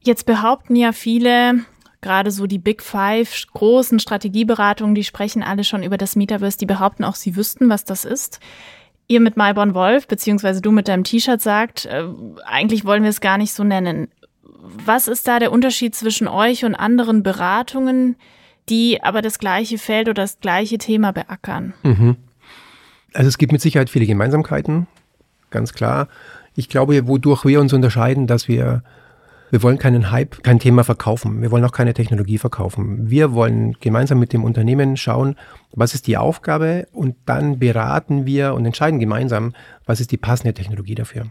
Jetzt 0.00 0.24
behaupten 0.24 0.76
ja 0.76 0.92
viele, 0.92 1.64
gerade 2.02 2.30
so 2.30 2.46
die 2.46 2.58
Big 2.58 2.82
Five 2.82 3.46
großen 3.54 3.98
Strategieberatungen, 3.98 4.94
die 4.94 5.04
sprechen 5.04 5.42
alle 5.42 5.64
schon 5.64 5.82
über 5.82 5.96
das 5.96 6.16
Metaverse, 6.16 6.58
die 6.58 6.66
behaupten 6.66 7.04
auch, 7.04 7.14
sie 7.14 7.36
wüssten, 7.36 7.68
was 7.70 7.84
das 7.84 8.04
ist. 8.04 8.40
Ihr 9.08 9.20
mit 9.20 9.36
Myborn 9.36 9.74
Wolf, 9.74 10.06
beziehungsweise 10.06 10.60
du 10.60 10.70
mit 10.72 10.88
deinem 10.88 11.04
T-Shirt 11.04 11.40
sagt, 11.40 11.86
äh, 11.86 12.04
eigentlich 12.44 12.84
wollen 12.84 13.02
wir 13.02 13.10
es 13.10 13.20
gar 13.20 13.38
nicht 13.38 13.52
so 13.52 13.64
nennen. 13.64 14.08
Was 14.44 15.08
ist 15.08 15.26
da 15.26 15.38
der 15.38 15.52
Unterschied 15.52 15.94
zwischen 15.94 16.28
euch 16.28 16.64
und 16.64 16.74
anderen 16.74 17.22
Beratungen, 17.22 18.16
die 18.68 19.02
aber 19.02 19.22
das 19.22 19.38
gleiche 19.38 19.78
Feld 19.78 20.08
oder 20.08 20.22
das 20.22 20.40
gleiche 20.40 20.78
Thema 20.78 21.12
beackern? 21.12 21.74
Mhm. 21.82 22.16
Also 23.12 23.28
es 23.28 23.38
gibt 23.38 23.52
mit 23.52 23.60
Sicherheit 23.60 23.90
viele 23.90 24.06
Gemeinsamkeiten, 24.06 24.86
ganz 25.50 25.72
klar. 25.72 26.08
Ich 26.54 26.68
glaube, 26.68 27.06
wodurch 27.06 27.44
wir 27.44 27.60
uns 27.60 27.72
unterscheiden, 27.72 28.26
dass 28.26 28.48
wir, 28.48 28.82
wir 29.52 29.62
wollen 29.62 29.78
keinen 29.78 30.10
Hype, 30.10 30.42
kein 30.42 30.58
Thema 30.58 30.82
verkaufen. 30.82 31.42
Wir 31.42 31.50
wollen 31.50 31.66
auch 31.66 31.72
keine 31.72 31.92
Technologie 31.92 32.38
verkaufen. 32.38 33.10
Wir 33.10 33.34
wollen 33.34 33.76
gemeinsam 33.80 34.18
mit 34.18 34.32
dem 34.32 34.44
Unternehmen 34.44 34.96
schauen, 34.96 35.36
was 35.72 35.92
ist 35.92 36.06
die 36.06 36.16
Aufgabe 36.16 36.88
und 36.90 37.16
dann 37.26 37.58
beraten 37.58 38.24
wir 38.24 38.54
und 38.54 38.64
entscheiden 38.64 38.98
gemeinsam, 38.98 39.52
was 39.84 40.00
ist 40.00 40.10
die 40.10 40.16
passende 40.16 40.54
Technologie 40.54 40.94
dafür. 40.94 41.26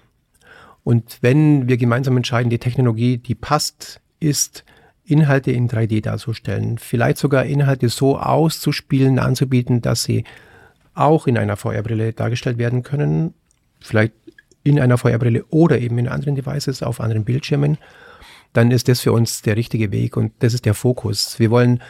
Und 0.84 1.18
wenn 1.22 1.68
wir 1.68 1.78
gemeinsam 1.78 2.16
entscheiden, 2.16 2.51
die 2.51 2.60
Technologie, 2.60 3.18
die 3.18 3.34
passt, 3.34 4.01
ist, 4.20 4.66
Inhalte 5.04 5.51
in 5.51 5.68
3D 5.68 6.04
darzustellen, 6.04 6.78
vielleicht 6.78 7.18
sogar 7.18 7.46
Inhalte 7.46 7.90
so 7.90 8.20
auszuspielen, 8.20 9.18
anzubieten, 9.18 9.82
dass 9.82 10.04
sie 10.04 10.25
auch 10.94 11.25
in 11.25 11.40
einer 11.40 11.58
VR-Brille 11.58 12.13
dargestellt 12.13 12.60
werden 12.60 12.84
können, 12.84 13.34
vielleicht 13.80 14.13
in 14.63 14.80
einer 14.80 15.00
VR-Brille 15.00 15.44
oder 15.46 15.80
eben 15.80 15.98
in 15.98 16.08
anderen 16.08 16.36
Devices 16.36 16.84
auf 16.84 17.01
anderen 17.01 17.25
Bildschirmen, 17.25 17.80
dann 18.53 18.72
ist 18.72 18.88
das 18.88 19.01
für 19.01 19.13
uns 19.13 19.41
der 19.41 19.55
richtige 19.55 19.91
Weg 19.91 20.17
und 20.17 20.34
das 20.39 20.53
ist 20.53 20.65
der 20.65 20.74
Fokus. 20.74 21.39
Wir 21.39 21.51
wollen 21.51 21.81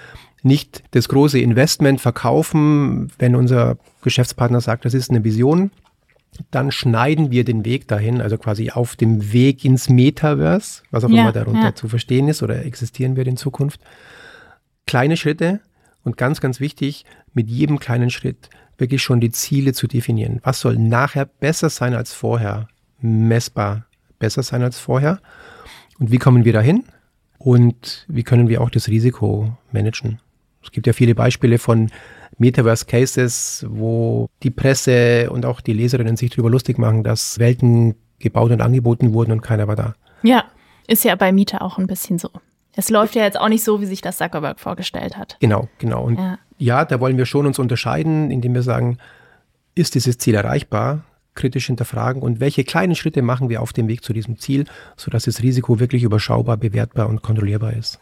nicht 0.43 0.83
das 0.91 1.07
große 1.07 1.39
Investment 1.39 2.01
verkaufen, 2.01 3.11
wenn 3.19 3.35
unser 3.35 3.77
Geschäftspartner 4.01 4.61
sagt, 4.61 4.85
das 4.85 4.93
ist 4.93 5.09
eine 5.09 5.23
Vision, 5.23 5.71
dann 6.49 6.71
schneiden 6.71 7.31
wir 7.31 7.43
den 7.43 7.65
Weg 7.65 7.87
dahin, 7.87 8.21
also 8.21 8.37
quasi 8.37 8.71
auf 8.71 8.95
dem 8.95 9.33
Weg 9.33 9.65
ins 9.65 9.89
Metaverse, 9.89 10.83
was 10.89 11.03
auch 11.03 11.09
ja, 11.09 11.21
immer 11.21 11.31
darunter 11.31 11.61
ja. 11.61 11.75
zu 11.75 11.87
verstehen 11.87 12.27
ist 12.27 12.41
oder 12.41 12.65
existieren 12.65 13.15
wird 13.15 13.27
in 13.27 13.37
Zukunft. 13.37 13.81
Kleine 14.87 15.17
Schritte 15.17 15.59
und 16.03 16.17
ganz, 16.17 16.41
ganz 16.41 16.59
wichtig, 16.59 17.05
mit 17.33 17.49
jedem 17.49 17.79
kleinen 17.79 18.09
Schritt 18.09 18.49
wirklich 18.77 19.03
schon 19.03 19.19
die 19.19 19.31
Ziele 19.31 19.73
zu 19.73 19.87
definieren. 19.87 20.39
Was 20.43 20.59
soll 20.59 20.77
nachher 20.77 21.25
besser 21.25 21.69
sein 21.69 21.93
als 21.93 22.13
vorher? 22.13 22.67
Messbar 22.99 23.85
besser 24.17 24.43
sein 24.43 24.63
als 24.63 24.79
vorher? 24.79 25.19
Und 26.01 26.11
wie 26.11 26.17
kommen 26.17 26.45
wir 26.45 26.51
dahin? 26.51 26.83
Und 27.37 28.05
wie 28.07 28.23
können 28.23 28.49
wir 28.49 28.61
auch 28.61 28.71
das 28.71 28.87
Risiko 28.87 29.55
managen? 29.71 30.19
Es 30.63 30.71
gibt 30.71 30.87
ja 30.87 30.93
viele 30.93 31.13
Beispiele 31.13 31.59
von 31.59 31.91
Metaverse 32.39 32.85
Cases, 32.87 33.63
wo 33.69 34.27
die 34.41 34.49
Presse 34.49 35.29
und 35.29 35.45
auch 35.45 35.61
die 35.61 35.73
Leserinnen 35.73 36.17
sich 36.17 36.31
darüber 36.31 36.49
lustig 36.49 36.79
machen, 36.79 37.03
dass 37.03 37.37
Welten 37.37 37.93
gebaut 38.17 38.49
und 38.49 38.61
angeboten 38.61 39.13
wurden 39.13 39.31
und 39.31 39.41
keiner 39.41 39.67
war 39.67 39.75
da. 39.75 39.93
Ja, 40.23 40.45
ist 40.87 41.05
ja 41.05 41.15
bei 41.15 41.31
Mieter 41.31 41.61
auch 41.61 41.77
ein 41.77 41.85
bisschen 41.85 42.17
so. 42.17 42.29
Es 42.75 42.89
läuft 42.89 43.13
ja 43.13 43.21
jetzt 43.21 43.39
auch 43.39 43.49
nicht 43.49 43.63
so, 43.63 43.79
wie 43.79 43.85
sich 43.85 44.01
das 44.01 44.17
Zuckerberg 44.17 44.59
vorgestellt 44.59 45.17
hat. 45.17 45.37
Genau, 45.39 45.67
genau. 45.77 46.03
Und 46.03 46.17
ja. 46.17 46.39
ja, 46.57 46.85
da 46.85 46.99
wollen 46.99 47.17
wir 47.17 47.27
schon 47.27 47.45
uns 47.45 47.59
unterscheiden, 47.59 48.31
indem 48.31 48.55
wir 48.55 48.63
sagen, 48.63 48.97
ist 49.75 49.93
dieses 49.93 50.17
Ziel 50.17 50.33
erreichbar? 50.33 51.03
Kritisch 51.33 51.67
hinterfragen 51.67 52.21
und 52.21 52.39
welche 52.39 52.63
kleinen 52.63 52.95
Schritte 52.95 53.21
machen 53.21 53.49
wir 53.49 53.61
auf 53.61 53.73
dem 53.73 53.87
Weg 53.87 54.03
zu 54.03 54.13
diesem 54.13 54.37
Ziel, 54.37 54.65
sodass 54.95 55.25
das 55.25 55.41
Risiko 55.41 55.79
wirklich 55.79 56.03
überschaubar, 56.03 56.57
bewertbar 56.57 57.07
und 57.09 57.21
kontrollierbar 57.21 57.73
ist. 57.73 57.99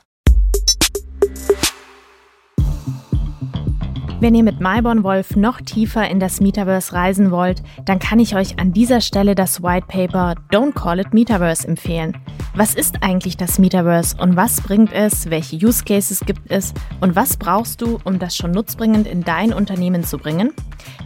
Wenn 4.21 4.35
ihr 4.35 4.43
mit 4.43 4.59
Myborn 4.59 5.05
Wolf 5.05 5.37
noch 5.37 5.61
tiefer 5.61 6.09
in 6.09 6.19
das 6.19 6.41
Metaverse 6.41 6.91
reisen 6.91 7.31
wollt, 7.31 7.63
dann 7.85 7.99
kann 7.99 8.19
ich 8.19 8.35
euch 8.35 8.59
an 8.59 8.73
dieser 8.73 8.99
Stelle 8.99 9.33
das 9.33 9.63
White 9.63 9.87
Paper 9.87 10.35
Don't 10.51 10.73
Call 10.73 10.99
It 10.99 11.13
Metaverse 11.13 11.65
empfehlen. 11.65 12.17
Was 12.53 12.75
ist 12.75 13.01
eigentlich 13.01 13.37
das 13.37 13.59
Metaverse 13.59 14.17
und 14.17 14.35
was 14.35 14.59
bringt 14.59 14.91
es? 14.91 15.29
Welche 15.29 15.55
Use 15.55 15.85
Cases 15.85 16.19
gibt 16.25 16.51
es? 16.51 16.73
Und 16.99 17.15
was 17.15 17.37
brauchst 17.37 17.81
du, 17.81 17.97
um 18.03 18.19
das 18.19 18.35
schon 18.35 18.51
nutzbringend 18.51 19.07
in 19.07 19.23
dein 19.23 19.53
Unternehmen 19.53 20.03
zu 20.03 20.17
bringen? 20.17 20.51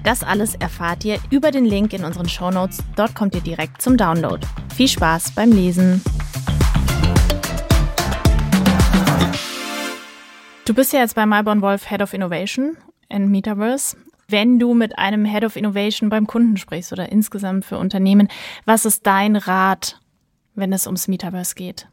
Das 0.03 0.24
alles 0.24 0.55
erfahrt 0.55 1.05
ihr 1.05 1.20
über 1.29 1.51
den 1.51 1.65
Link 1.65 1.93
in 1.93 2.05
unseren 2.05 2.27
Show 2.27 2.50
Notes. 2.50 2.84
Dort 2.96 3.13
kommt 3.13 3.36
ihr 3.36 3.41
direkt 3.41 3.79
zum 3.79 3.96
Download. 3.96 4.39
Viel 4.74 4.88
Spaß 4.88 5.34
beim 5.36 5.51
Lesen! 5.51 6.01
Du 10.65 10.74
bist 10.74 10.93
ja 10.93 11.01
jetzt 11.01 11.13
bei 11.13 11.27
Myborn 11.27 11.62
Wolf 11.62 11.88
Head 11.88 12.01
of 12.01 12.13
Innovation 12.15 12.75
and 13.13 13.29
Metaverse. 13.29 13.96
Wenn 14.27 14.58
du 14.58 14.74
mit 14.74 14.98
einem 14.98 15.25
Head 15.25 15.43
of 15.43 15.55
Innovation 15.55 16.10
beim 16.10 16.27
Kunden 16.27 16.58
sprichst 16.58 16.91
oder 16.91 17.12
insgesamt 17.12 17.65
für 17.65 17.77
Unternehmen, 17.77 18.29
was 18.65 18.86
ist 18.86 19.05
dein 19.05 19.36
Rat, 19.36 20.00
wenn 20.55 20.74
es 20.74 20.88
ums 20.88 21.08
Metaverse 21.08 21.55
geht? 21.55 21.88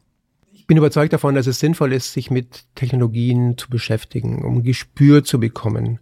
Ich 0.51 0.65
bin 0.67 0.77
überzeugt 0.77 1.13
davon, 1.13 1.35
dass 1.35 1.47
es 1.47 1.59
sinnvoll 1.59 1.93
ist, 1.93 2.13
sich 2.13 2.31
mit 2.31 2.65
Technologien 2.75 3.57
zu 3.57 3.69
beschäftigen, 3.69 4.43
um 4.43 4.63
Gespür 4.63 5.23
zu 5.23 5.39
bekommen. 5.39 5.99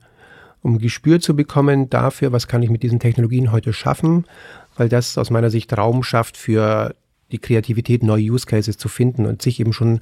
Um 0.61 0.77
Gespür 0.77 1.19
zu 1.19 1.35
bekommen 1.35 1.89
dafür, 1.89 2.31
was 2.31 2.47
kann 2.47 2.61
ich 2.61 2.69
mit 2.69 2.83
diesen 2.83 2.99
Technologien 2.99 3.51
heute 3.51 3.73
schaffen, 3.73 4.25
weil 4.75 4.89
das 4.89 5.17
aus 5.17 5.29
meiner 5.29 5.49
Sicht 5.49 5.75
Raum 5.77 6.03
schafft 6.03 6.37
für 6.37 6.95
die 7.31 7.39
Kreativität, 7.39 8.03
neue 8.03 8.31
Use 8.31 8.45
Cases 8.45 8.77
zu 8.77 8.89
finden 8.89 9.25
und 9.25 9.41
sich 9.41 9.59
eben 9.59 9.73
schon 9.73 10.01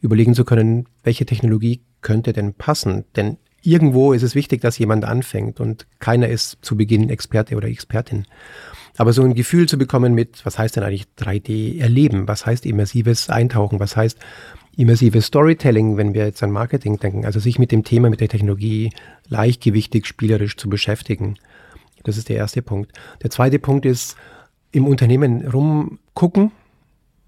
überlegen 0.00 0.34
zu 0.34 0.44
können, 0.44 0.86
welche 1.04 1.24
Technologie 1.24 1.80
könnte 2.00 2.32
denn 2.32 2.54
passen. 2.54 3.04
Denn 3.16 3.36
irgendwo 3.62 4.12
ist 4.12 4.22
es 4.22 4.34
wichtig, 4.34 4.60
dass 4.60 4.78
jemand 4.78 5.04
anfängt 5.04 5.60
und 5.60 5.86
keiner 5.98 6.28
ist 6.28 6.58
zu 6.62 6.76
Beginn 6.76 7.08
Experte 7.10 7.56
oder 7.56 7.68
Expertin. 7.68 8.26
Aber 8.96 9.12
so 9.12 9.22
ein 9.22 9.34
Gefühl 9.34 9.68
zu 9.68 9.78
bekommen 9.78 10.14
mit, 10.14 10.44
was 10.44 10.58
heißt 10.58 10.76
denn 10.76 10.84
eigentlich 10.84 11.06
3D 11.18 11.80
erleben? 11.80 12.28
Was 12.28 12.44
heißt 12.44 12.66
immersives 12.66 13.30
Eintauchen? 13.30 13.80
Was 13.80 13.96
heißt 13.96 14.18
immersives 14.76 15.26
Storytelling, 15.26 15.96
wenn 15.96 16.12
wir 16.12 16.26
jetzt 16.26 16.42
an 16.42 16.50
Marketing 16.50 16.98
denken? 16.98 17.24
Also 17.24 17.40
sich 17.40 17.58
mit 17.58 17.72
dem 17.72 17.84
Thema, 17.84 18.10
mit 18.10 18.20
der 18.20 18.28
Technologie 18.28 18.92
leichtgewichtig, 19.28 20.06
spielerisch 20.06 20.56
zu 20.56 20.68
beschäftigen. 20.68 21.36
Das 22.04 22.18
ist 22.18 22.28
der 22.28 22.36
erste 22.36 22.60
Punkt. 22.60 22.92
Der 23.22 23.30
zweite 23.30 23.58
Punkt 23.58 23.86
ist, 23.86 24.16
im 24.72 24.86
Unternehmen 24.86 25.46
rumgucken, 25.46 26.50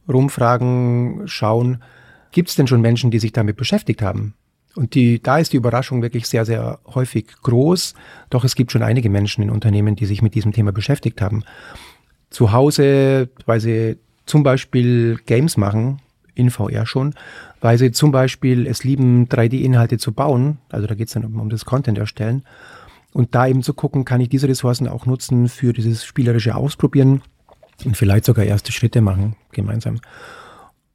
rumfragen, 0.08 1.22
schauen, 1.26 1.82
gibt 2.32 2.48
es 2.48 2.56
denn 2.56 2.66
schon 2.66 2.80
Menschen, 2.80 3.10
die 3.10 3.18
sich 3.18 3.32
damit 3.32 3.56
beschäftigt 3.56 4.02
haben? 4.02 4.34
Und 4.76 4.94
die, 4.94 5.22
da 5.22 5.38
ist 5.38 5.52
die 5.52 5.56
Überraschung 5.56 6.02
wirklich 6.02 6.26
sehr, 6.26 6.44
sehr 6.44 6.80
häufig 6.86 7.26
groß. 7.42 7.94
Doch 8.30 8.44
es 8.44 8.56
gibt 8.56 8.72
schon 8.72 8.82
einige 8.82 9.08
Menschen 9.08 9.42
in 9.42 9.50
Unternehmen, 9.50 9.94
die 9.94 10.06
sich 10.06 10.20
mit 10.20 10.34
diesem 10.34 10.52
Thema 10.52 10.72
beschäftigt 10.72 11.20
haben. 11.20 11.44
Zu 12.30 12.52
Hause, 12.52 13.28
weil 13.46 13.60
sie 13.60 13.98
zum 14.26 14.42
Beispiel 14.42 15.20
Games 15.26 15.56
machen, 15.56 16.00
in 16.34 16.50
VR 16.50 16.86
schon, 16.86 17.14
weil 17.60 17.78
sie 17.78 17.92
zum 17.92 18.10
Beispiel 18.10 18.66
es 18.66 18.84
lieben, 18.84 19.28
3D-Inhalte 19.28 19.98
zu 19.98 20.12
bauen. 20.12 20.58
Also 20.68 20.86
da 20.86 20.94
geht 20.94 21.08
es 21.08 21.14
dann 21.14 21.24
um, 21.24 21.40
um 21.40 21.48
das 21.48 21.64
Content 21.64 21.98
erstellen. 21.98 22.44
Und 23.12 23.34
da 23.34 23.46
eben 23.46 23.62
zu 23.62 23.74
gucken, 23.74 24.04
kann 24.04 24.20
ich 24.20 24.28
diese 24.28 24.48
Ressourcen 24.48 24.88
auch 24.88 25.06
nutzen 25.06 25.48
für 25.48 25.72
dieses 25.72 26.04
spielerische 26.04 26.56
Ausprobieren 26.56 27.22
und 27.84 27.96
vielleicht 27.96 28.24
sogar 28.24 28.44
erste 28.44 28.72
Schritte 28.72 29.00
machen 29.00 29.36
gemeinsam. 29.52 30.00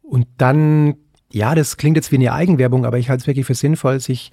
Und 0.03 0.27
dann 0.37 0.95
ja, 1.31 1.55
das 1.55 1.77
klingt 1.77 1.97
jetzt 1.97 2.11
wie 2.11 2.15
eine 2.15 2.33
Eigenwerbung, 2.33 2.85
aber 2.85 2.97
ich 2.97 3.09
halte 3.09 3.21
es 3.21 3.27
wirklich 3.27 3.45
für 3.45 3.55
sinnvoll, 3.55 3.99
sich 3.99 4.31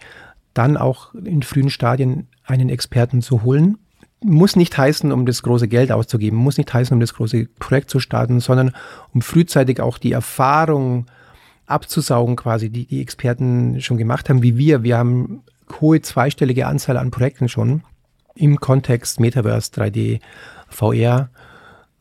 dann 0.55 0.76
auch 0.76 1.15
in 1.15 1.43
frühen 1.43 1.71
Stadien 1.71 2.29
einen 2.45 2.71
Experten 2.71 3.21
zu 3.21 3.43
holen. 3.43 3.79
Muss 4.23 4.57
nicht 4.57 4.76
heißen, 4.76 5.12
um 5.12 5.26
das 5.26 5.43
große 5.43 5.69
Geld 5.69 5.93
auszugeben, 5.93 6.38
muss 6.38 6.57
nicht 6.57 6.73
heißen, 6.73 6.95
um 6.95 7.00
das 7.00 7.15
große 7.15 7.47
Projekt 7.59 7.91
zu 7.91 8.00
starten, 8.00 8.41
sondern 8.41 8.73
um 9.12 9.21
frühzeitig 9.21 9.81
auch 9.81 9.99
die 9.99 10.12
Erfahrung 10.12 11.07
abzusaugen, 11.67 12.37
quasi, 12.37 12.71
die 12.71 12.87
die 12.87 13.03
Experten 13.03 13.81
schon 13.83 13.99
gemacht 13.99 14.31
haben, 14.31 14.43
wie 14.43 14.57
wir. 14.57 14.83
Wir 14.83 14.97
haben 14.97 15.43
hohe 15.81 16.00
zweistellige 16.00 16.67
Anzahl 16.67 16.97
an 16.97 17.11
Projekten 17.11 17.49
schon 17.49 17.83
im 18.35 18.59
Kontext 18.61 19.21
Metaverse, 19.21 19.73
3D, 19.73 20.21
VR. 20.69 21.29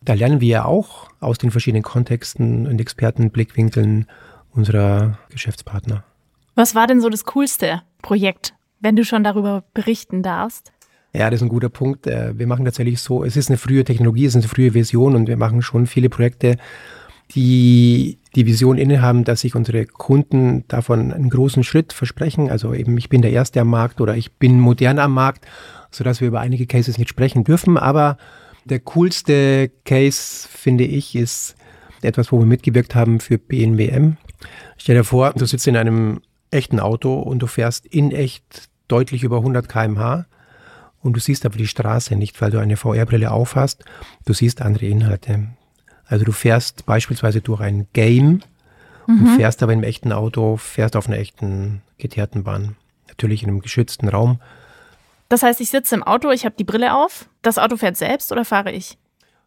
Da 0.01 0.13
lernen 0.13 0.39
wir 0.39 0.47
ja 0.47 0.65
auch 0.65 1.09
aus 1.19 1.37
den 1.37 1.51
verschiedenen 1.51 1.83
Kontexten 1.83 2.67
und 2.67 2.79
Expertenblickwinkeln 2.79 4.05
unserer 4.55 5.17
Geschäftspartner. 5.29 6.03
Was 6.55 6.75
war 6.75 6.87
denn 6.87 7.01
so 7.01 7.09
das 7.09 7.25
coolste 7.25 7.81
Projekt, 8.01 8.53
wenn 8.79 8.95
du 8.95 9.03
schon 9.03 9.23
darüber 9.23 9.63
berichten 9.73 10.23
darfst? 10.23 10.71
Ja, 11.13 11.29
das 11.29 11.39
ist 11.39 11.43
ein 11.43 11.49
guter 11.49 11.69
Punkt. 11.69 12.07
Äh, 12.07 12.37
wir 12.37 12.47
machen 12.47 12.65
tatsächlich 12.65 13.01
so, 13.01 13.23
es 13.23 13.37
ist 13.37 13.49
eine 13.49 13.57
frühe 13.57 13.83
Technologie, 13.83 14.25
es 14.25 14.35
ist 14.35 14.43
eine 14.43 14.49
frühe 14.49 14.73
Vision 14.73 15.15
und 15.15 15.27
wir 15.27 15.37
machen 15.37 15.61
schon 15.61 15.87
viele 15.87 16.09
Projekte, 16.09 16.57
die 17.31 18.19
die 18.35 18.45
Vision 18.45 18.77
innehaben, 18.77 19.23
dass 19.23 19.41
sich 19.41 19.55
unsere 19.55 19.85
Kunden 19.85 20.65
davon 20.67 21.13
einen 21.13 21.29
großen 21.29 21.63
Schritt 21.63 21.93
versprechen. 21.93 22.49
Also 22.51 22.73
eben, 22.73 22.97
ich 22.97 23.09
bin 23.09 23.21
der 23.21 23.31
Erste 23.31 23.61
am 23.61 23.69
Markt 23.69 24.01
oder 24.01 24.17
ich 24.17 24.33
bin 24.33 24.59
modern 24.59 24.99
am 24.99 25.13
Markt, 25.13 25.45
sodass 25.89 26.19
wir 26.19 26.27
über 26.27 26.41
einige 26.41 26.67
Cases 26.67 26.97
nicht 26.97 27.09
sprechen 27.09 27.45
dürfen. 27.45 27.77
Aber 27.77 28.17
der 28.65 28.79
coolste 28.79 29.71
Case, 29.85 30.47
finde 30.49 30.83
ich, 30.83 31.15
ist 31.15 31.55
etwas, 32.05 32.31
wo 32.31 32.39
wir 32.39 32.45
mitgewirkt 32.45 32.95
haben 32.95 33.19
für 33.19 33.37
BNWM. 33.37 34.17
Stell 34.77 34.95
dir 34.95 35.03
vor, 35.03 35.33
du 35.33 35.45
sitzt 35.45 35.67
in 35.67 35.77
einem 35.77 36.21
echten 36.51 36.79
Auto 36.79 37.19
und 37.19 37.39
du 37.39 37.47
fährst 37.47 37.85
in 37.85 38.11
echt 38.11 38.69
deutlich 38.87 39.23
über 39.23 39.37
100 39.37 39.67
km/h 39.67 40.25
und 41.01 41.13
du 41.13 41.19
siehst 41.19 41.45
aber 41.45 41.57
die 41.57 41.67
Straße 41.67 42.15
nicht, 42.15 42.41
weil 42.41 42.51
du 42.51 42.59
eine 42.59 42.77
VR-Brille 42.77 43.31
aufhast. 43.31 43.85
Du 44.25 44.33
siehst 44.33 44.61
andere 44.61 44.85
Inhalte. 44.85 45.47
Also 46.07 46.25
du 46.25 46.31
fährst 46.31 46.85
beispielsweise 46.85 47.41
durch 47.41 47.61
ein 47.61 47.87
Game 47.93 48.41
mhm. 49.07 49.21
und 49.21 49.35
fährst 49.35 49.61
aber 49.63 49.73
im 49.73 49.83
echten 49.83 50.11
Auto, 50.11 50.57
fährst 50.57 50.95
auf 50.95 51.07
einer 51.07 51.17
echten 51.17 51.81
geteerten 51.97 52.43
Bahn. 52.43 52.75
Natürlich 53.07 53.43
in 53.43 53.49
einem 53.49 53.61
geschützten 53.61 54.09
Raum. 54.09 54.39
Das 55.29 55.43
heißt, 55.43 55.61
ich 55.61 55.69
sitze 55.69 55.95
im 55.95 56.03
Auto, 56.03 56.31
ich 56.31 56.45
habe 56.45 56.55
die 56.57 56.63
Brille 56.63 56.95
auf, 56.95 57.27
das 57.41 57.57
Auto 57.57 57.77
fährt 57.77 57.97
selbst 57.97 58.31
oder 58.31 58.45
fahre 58.45 58.71
ich? 58.71 58.97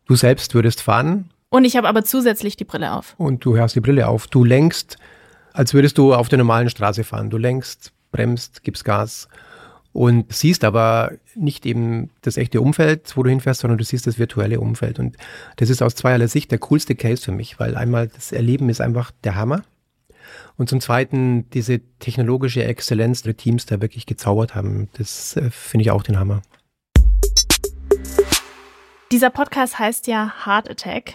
Du 0.07 0.17
selbst 0.17 0.55
würdest 0.55 0.83
fahren. 0.83 1.31
Und 1.51 1.65
ich 1.65 1.77
habe 1.77 1.89
aber 1.89 2.05
zusätzlich 2.05 2.57
die 2.57 2.65
Brille 2.65 2.93
auf. 2.93 3.15
Und 3.17 3.45
du 3.45 3.59
hast 3.59 3.75
die 3.75 3.81
Brille 3.81 4.07
auf. 4.09 4.27
Du 4.27 4.45
lenkst, 4.45 4.99
als 5.53 5.73
würdest 5.73 5.97
du 5.97 6.15
auf 6.15 6.29
der 6.29 6.39
normalen 6.39 6.69
Straße 6.69 7.05
fahren. 7.05 7.31
Du 7.31 7.39
lenkst, 7.39 7.93
bremst, 8.13 8.63
gibst 8.65 8.85
Gas 8.85 9.29
und 9.93 10.31
siehst 10.33 10.63
aber 10.63 11.13
nicht 11.35 11.65
eben 11.65 12.11
das 12.21 12.37
echte 12.37 12.61
Umfeld, 12.61 13.17
wo 13.17 13.23
du 13.23 13.31
hinfährst, 13.31 13.61
sondern 13.61 13.79
du 13.79 13.85
siehst 13.85 14.07
das 14.07 14.19
virtuelle 14.19 14.61
Umfeld. 14.61 14.99
Und 14.99 15.17
das 15.57 15.71
ist 15.71 15.81
aus 15.81 15.95
zweierlei 15.95 16.27
Sicht 16.27 16.51
der 16.51 16.59
coolste 16.59 16.95
Case 16.95 17.23
für 17.23 17.33
mich, 17.33 17.59
weil 17.59 17.77
einmal 17.77 18.09
das 18.09 18.33
Erleben 18.33 18.69
ist 18.69 18.83
einfach 18.83 19.11
der 19.25 19.35
Hammer. 19.35 19.63
Und 20.59 20.69
zum 20.69 20.83
Zweiten 20.83 21.49
diese 21.51 21.81
technologische 21.99 22.63
Exzellenz 22.63 23.23
der 23.23 23.39
Teams 23.39 23.65
da 23.65 23.81
wirklich 23.81 24.05
gezaubert 24.05 24.55
haben. 24.55 24.89
Das 24.99 25.35
äh, 25.37 25.51
finde 25.51 25.83
ich 25.83 25.91
auch 25.91 26.03
den 26.03 26.19
Hammer. 26.19 26.43
Dieser 29.11 29.31
Podcast 29.31 29.79
heißt 29.79 30.07
ja 30.07 30.31
Heart 30.45 30.69
Attack. 30.69 31.15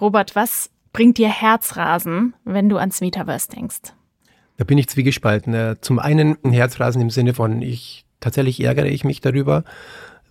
Robert, 0.00 0.36
was 0.36 0.70
bringt 0.92 1.18
dir 1.18 1.28
Herzrasen, 1.28 2.34
wenn 2.44 2.68
du 2.68 2.76
ans 2.76 3.00
Metaverse 3.00 3.50
denkst? 3.50 3.92
Da 4.56 4.64
bin 4.64 4.78
ich 4.78 4.88
zwiegespalten. 4.88 5.54
Äh, 5.54 5.76
zum 5.80 5.98
einen 5.98 6.36
ein 6.44 6.52
Herzrasen 6.52 7.00
im 7.02 7.10
Sinne 7.10 7.34
von, 7.34 7.62
ich 7.62 8.04
tatsächlich 8.20 8.62
ärgere 8.62 8.86
ich 8.86 9.04
mich 9.04 9.20
darüber, 9.20 9.64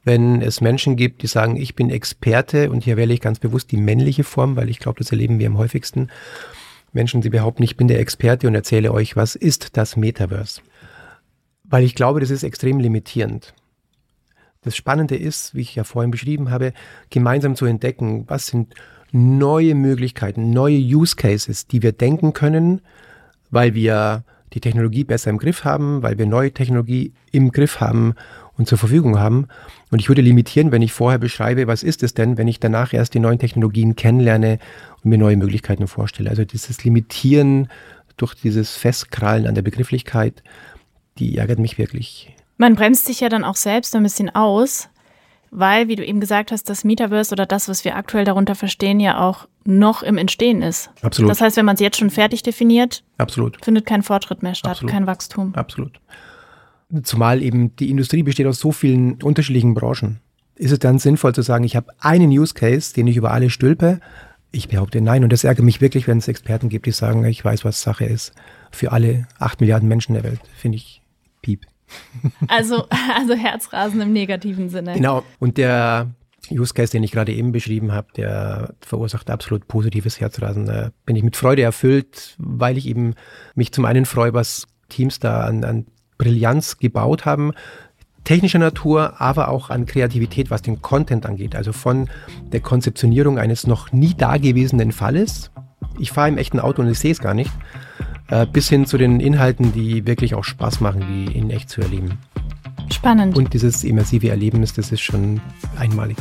wenn 0.03 0.41
es 0.41 0.61
Menschen 0.61 0.95
gibt, 0.95 1.23
die 1.23 1.27
sagen, 1.27 1.55
ich 1.55 1.75
bin 1.75 1.89
Experte 1.89 2.69
und 2.69 2.83
hier 2.83 2.97
wähle 2.97 3.13
ich 3.13 3.21
ganz 3.21 3.39
bewusst 3.39 3.71
die 3.71 3.77
männliche 3.77 4.23
Form, 4.23 4.55
weil 4.55 4.69
ich 4.69 4.79
glaube, 4.79 4.99
das 4.99 5.11
erleben 5.11 5.39
wir 5.39 5.47
am 5.47 5.57
häufigsten. 5.57 6.09
Menschen, 6.93 7.21
die 7.21 7.29
behaupten, 7.29 7.63
ich 7.63 7.75
bin 7.75 7.87
der 7.87 7.99
Experte 7.99 8.47
und 8.47 8.55
erzähle 8.55 8.91
euch, 8.91 9.15
was 9.15 9.35
ist 9.35 9.77
das 9.77 9.97
Metaverse? 9.97 10.61
Weil 11.63 11.83
ich 11.83 11.95
glaube, 11.95 12.19
das 12.19 12.29
ist 12.29 12.43
extrem 12.43 12.79
limitierend. 12.79 13.53
Das 14.61 14.75
Spannende 14.75 15.15
ist, 15.15 15.53
wie 15.53 15.61
ich 15.61 15.75
ja 15.75 15.83
vorhin 15.83 16.11
beschrieben 16.11 16.49
habe, 16.51 16.73
gemeinsam 17.09 17.55
zu 17.55 17.65
entdecken, 17.65 18.25
was 18.27 18.47
sind 18.47 18.73
neue 19.15 19.75
Möglichkeiten, 19.75 20.49
neue 20.51 20.77
Use 20.77 21.15
Cases, 21.15 21.67
die 21.67 21.81
wir 21.81 21.93
denken 21.93 22.33
können, 22.33 22.81
weil 23.49 23.73
wir 23.73 24.25
die 24.53 24.59
Technologie 24.59 25.05
besser 25.05 25.29
im 25.29 25.37
Griff 25.37 25.63
haben, 25.63 26.03
weil 26.03 26.17
wir 26.17 26.25
neue 26.25 26.51
Technologie 26.51 27.13
im 27.31 27.51
Griff 27.51 27.79
haben 27.79 28.15
und 28.57 28.67
zur 28.67 28.77
Verfügung 28.77 29.17
haben. 29.17 29.47
Und 29.89 29.99
ich 29.99 30.09
würde 30.09 30.21
limitieren, 30.21 30.71
wenn 30.71 30.81
ich 30.81 30.91
vorher 30.91 31.17
beschreibe, 31.19 31.65
was 31.67 31.81
ist 31.81 32.03
es 32.03 32.13
denn, 32.13 32.37
wenn 32.37 32.49
ich 32.49 32.59
danach 32.59 32.93
erst 32.93 33.13
die 33.13 33.19
neuen 33.19 33.39
Technologien 33.39 33.95
kennenlerne 33.95 34.59
und 35.01 35.09
mir 35.09 35.17
neue 35.17 35.37
Möglichkeiten 35.37 35.87
vorstelle. 35.87 36.29
Also 36.29 36.43
dieses 36.43 36.83
Limitieren 36.83 37.69
durch 38.17 38.33
dieses 38.33 38.75
Festkrallen 38.75 39.47
an 39.47 39.55
der 39.55 39.61
Begrifflichkeit, 39.61 40.43
die 41.19 41.37
ärgert 41.37 41.59
mich 41.59 41.77
wirklich. 41.77 42.33
Man 42.57 42.75
bremst 42.75 43.05
sich 43.05 43.21
ja 43.21 43.29
dann 43.29 43.45
auch 43.45 43.55
selbst 43.55 43.95
ein 43.95 44.03
bisschen 44.03 44.33
aus, 44.33 44.89
weil, 45.55 45.87
wie 45.87 45.95
du 45.95 46.05
eben 46.05 46.19
gesagt 46.19 46.51
hast, 46.51 46.69
das 46.69 46.83
Metaverse 46.83 47.33
oder 47.33 47.45
das, 47.45 47.69
was 47.69 47.85
wir 47.85 47.95
aktuell 47.95 48.25
darunter 48.25 48.55
verstehen, 48.55 48.99
ja 48.99 49.19
auch 49.19 49.47
noch 49.63 50.03
im 50.03 50.17
Entstehen 50.17 50.61
ist. 50.61 50.91
Absolut. 51.01 51.31
Das 51.31 51.41
heißt, 51.41 51.57
wenn 51.57 51.65
man 51.65 51.75
es 51.75 51.79
jetzt 51.79 51.97
schon 51.97 52.09
fertig 52.09 52.43
definiert, 52.43 53.03
Absolut. 53.17 53.63
findet 53.63 53.85
kein 53.85 54.03
Fortschritt 54.03 54.43
mehr 54.43 54.53
statt, 54.53 54.73
Absolut. 54.73 54.91
kein 54.91 55.07
Wachstum. 55.07 55.55
Absolut. 55.55 55.99
Zumal 57.03 57.41
eben 57.41 57.75
die 57.77 57.89
Industrie 57.89 58.21
besteht 58.21 58.45
aus 58.47 58.59
so 58.59 58.71
vielen 58.71 59.21
unterschiedlichen 59.23 59.73
Branchen. 59.73 60.19
Ist 60.55 60.71
es 60.71 60.79
dann 60.79 60.99
sinnvoll 60.99 61.33
zu 61.33 61.41
sagen, 61.41 61.63
ich 61.63 61.75
habe 61.75 61.87
einen 61.99 62.29
Use 62.29 62.53
Case, 62.53 62.93
den 62.93 63.07
ich 63.07 63.17
über 63.17 63.31
alle 63.31 63.49
stülpe? 63.49 63.99
Ich 64.51 64.69
behaupte 64.69 65.01
nein. 65.01 65.23
Und 65.23 65.33
das 65.33 65.43
ärgert 65.43 65.65
mich 65.65 65.81
wirklich, 65.81 66.07
wenn 66.07 66.19
es 66.19 66.27
Experten 66.27 66.69
gibt, 66.69 66.85
die 66.85 66.91
sagen, 66.91 67.25
ich 67.25 67.43
weiß, 67.43 67.65
was 67.65 67.81
Sache 67.81 68.05
ist. 68.05 68.33
Für 68.71 68.91
alle 68.91 69.27
acht 69.39 69.59
Milliarden 69.59 69.89
Menschen 69.89 70.13
der 70.13 70.23
Welt. 70.23 70.39
Finde 70.55 70.77
ich 70.77 71.01
piep. 71.41 71.65
Also, 72.47 72.87
also 73.15 73.33
Herzrasen 73.33 74.01
im 74.01 74.13
negativen 74.13 74.69
Sinne. 74.69 74.93
Genau. 74.93 75.23
Und 75.39 75.57
der 75.57 76.11
Use 76.51 76.73
Case, 76.73 76.91
den 76.91 77.03
ich 77.03 77.11
gerade 77.11 77.33
eben 77.33 77.51
beschrieben 77.51 77.91
habe, 77.91 78.07
der 78.15 78.73
verursacht 78.81 79.29
absolut 79.29 79.67
positives 79.67 80.19
Herzrasen. 80.19 80.65
Da 80.65 80.91
bin 81.05 81.15
ich 81.15 81.23
mit 81.23 81.35
Freude 81.35 81.63
erfüllt, 81.63 82.35
weil 82.37 82.77
ich 82.77 82.87
eben 82.87 83.15
mich 83.55 83.71
zum 83.71 83.85
einen 83.85 84.05
freue, 84.05 84.33
was 84.33 84.67
Teams 84.89 85.19
da 85.19 85.41
an, 85.41 85.63
an 85.63 85.85
Brillanz 86.17 86.77
gebaut 86.77 87.25
haben, 87.25 87.51
technischer 88.23 88.59
Natur, 88.59 89.21
aber 89.21 89.49
auch 89.49 89.69
an 89.69 89.85
Kreativität, 89.85 90.49
was 90.49 90.61
den 90.61 90.81
Content 90.81 91.25
angeht. 91.25 91.55
Also 91.55 91.73
von 91.73 92.09
der 92.51 92.59
Konzeptionierung 92.59 93.37
eines 93.37 93.67
noch 93.67 93.91
nie 93.91 94.13
dagewesenen 94.13 94.91
Falles. 94.91 95.51
Ich 95.99 96.11
fahre 96.11 96.29
im 96.29 96.37
echten 96.37 96.59
Auto 96.59 96.81
und 96.81 96.89
ich 96.89 96.99
sehe 96.99 97.11
es 97.11 97.19
gar 97.19 97.33
nicht. 97.33 97.51
Äh, 98.27 98.47
bis 98.47 98.69
hin 98.69 98.85
zu 98.85 98.97
den 98.97 99.19
Inhalten, 99.19 99.71
die 99.73 100.05
wirklich 100.07 100.33
auch 100.35 100.43
Spaß 100.43 100.81
machen, 100.81 101.03
die 101.07 101.37
in 101.37 101.51
echt 101.51 101.69
zu 101.69 101.81
erleben. 101.81 102.17
Spannend. 102.91 103.37
Und 103.37 103.53
dieses 103.53 103.83
immersive 103.83 104.29
Erlebnis, 104.29 104.73
das 104.73 104.91
ist 104.91 105.01
schon 105.01 105.41
einmalig. 105.79 106.17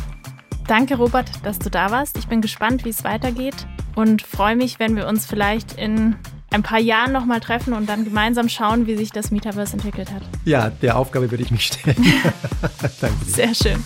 Danke, 0.66 0.96
Robert, 0.96 1.30
dass 1.44 1.58
du 1.58 1.70
da 1.70 1.90
warst. 1.90 2.16
Ich 2.18 2.26
bin 2.26 2.40
gespannt, 2.40 2.84
wie 2.84 2.90
es 2.90 3.04
weitergeht 3.04 3.66
und 3.94 4.22
freue 4.22 4.56
mich, 4.56 4.78
wenn 4.78 4.96
wir 4.96 5.06
uns 5.06 5.26
vielleicht 5.26 5.74
in 5.74 6.16
ein 6.50 6.62
paar 6.62 6.78
Jahren 6.78 7.12
nochmal 7.12 7.40
treffen 7.40 7.74
und 7.74 7.88
dann 7.88 8.04
gemeinsam 8.04 8.48
schauen, 8.48 8.87
wie 8.87 8.96
sich 8.96 9.10
das 9.10 9.30
Metaverse 9.30 9.74
entwickelt 9.74 10.10
hat. 10.12 10.22
Ja, 10.44 10.70
der 10.70 10.96
Aufgabe 10.96 11.30
würde 11.30 11.42
ich 11.42 11.50
mich 11.50 11.66
stellen. 11.66 11.96
Danke. 13.00 13.24
Sehr 13.26 13.54
schön. 13.54 13.82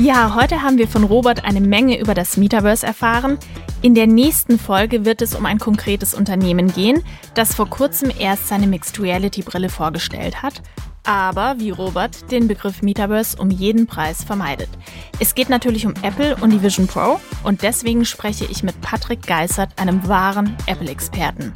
Ja, 0.00 0.36
heute 0.36 0.62
haben 0.62 0.78
wir 0.78 0.86
von 0.86 1.02
Robert 1.02 1.44
eine 1.44 1.60
Menge 1.60 1.98
über 1.98 2.14
das 2.14 2.36
Metaverse 2.36 2.86
erfahren. 2.86 3.36
In 3.82 3.96
der 3.96 4.06
nächsten 4.06 4.56
Folge 4.56 5.04
wird 5.04 5.22
es 5.22 5.34
um 5.34 5.44
ein 5.44 5.58
konkretes 5.58 6.14
Unternehmen 6.14 6.72
gehen, 6.72 7.02
das 7.34 7.56
vor 7.56 7.68
kurzem 7.68 8.12
erst 8.16 8.46
seine 8.46 8.68
Mixed 8.68 9.00
Reality 9.00 9.42
Brille 9.42 9.68
vorgestellt 9.68 10.40
hat, 10.40 10.62
aber 11.02 11.56
wie 11.58 11.70
Robert 11.70 12.30
den 12.30 12.46
Begriff 12.46 12.80
Metaverse 12.80 13.36
um 13.38 13.50
jeden 13.50 13.88
Preis 13.88 14.22
vermeidet. 14.22 14.68
Es 15.18 15.34
geht 15.34 15.48
natürlich 15.48 15.84
um 15.84 15.94
Apple 16.02 16.36
und 16.36 16.50
die 16.50 16.62
Vision 16.62 16.86
Pro 16.86 17.18
und 17.42 17.62
deswegen 17.62 18.04
spreche 18.04 18.44
ich 18.44 18.62
mit 18.62 18.80
Patrick 18.80 19.26
Geissert, 19.26 19.80
einem 19.80 20.06
wahren 20.06 20.56
Apple-Experten. 20.66 21.54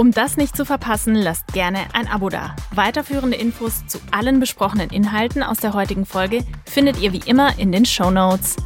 Um 0.00 0.12
das 0.12 0.38
nicht 0.38 0.56
zu 0.56 0.64
verpassen, 0.64 1.14
lasst 1.14 1.48
gerne 1.48 1.80
ein 1.92 2.08
Abo 2.08 2.30
da. 2.30 2.56
Weiterführende 2.74 3.36
Infos 3.36 3.86
zu 3.86 3.98
allen 4.12 4.40
besprochenen 4.40 4.88
Inhalten 4.88 5.42
aus 5.42 5.58
der 5.58 5.74
heutigen 5.74 6.06
Folge 6.06 6.42
findet 6.64 6.98
ihr 7.02 7.12
wie 7.12 7.20
immer 7.26 7.58
in 7.58 7.70
den 7.70 7.84
Show 7.84 8.10
Notes. 8.10 8.56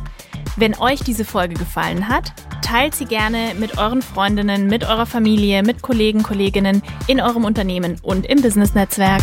Wenn 0.54 0.78
euch 0.78 1.00
diese 1.00 1.24
Folge 1.24 1.54
gefallen 1.54 2.06
hat, 2.06 2.32
teilt 2.62 2.94
sie 2.94 3.06
gerne 3.06 3.54
mit 3.58 3.78
euren 3.78 4.00
Freundinnen, 4.00 4.68
mit 4.68 4.84
eurer 4.84 5.06
Familie, 5.06 5.64
mit 5.64 5.82
Kollegen, 5.82 6.22
Kolleginnen 6.22 6.84
in 7.08 7.20
eurem 7.20 7.44
Unternehmen 7.44 7.96
und 8.00 8.26
im 8.26 8.40
Business-Netzwerk. 8.40 9.22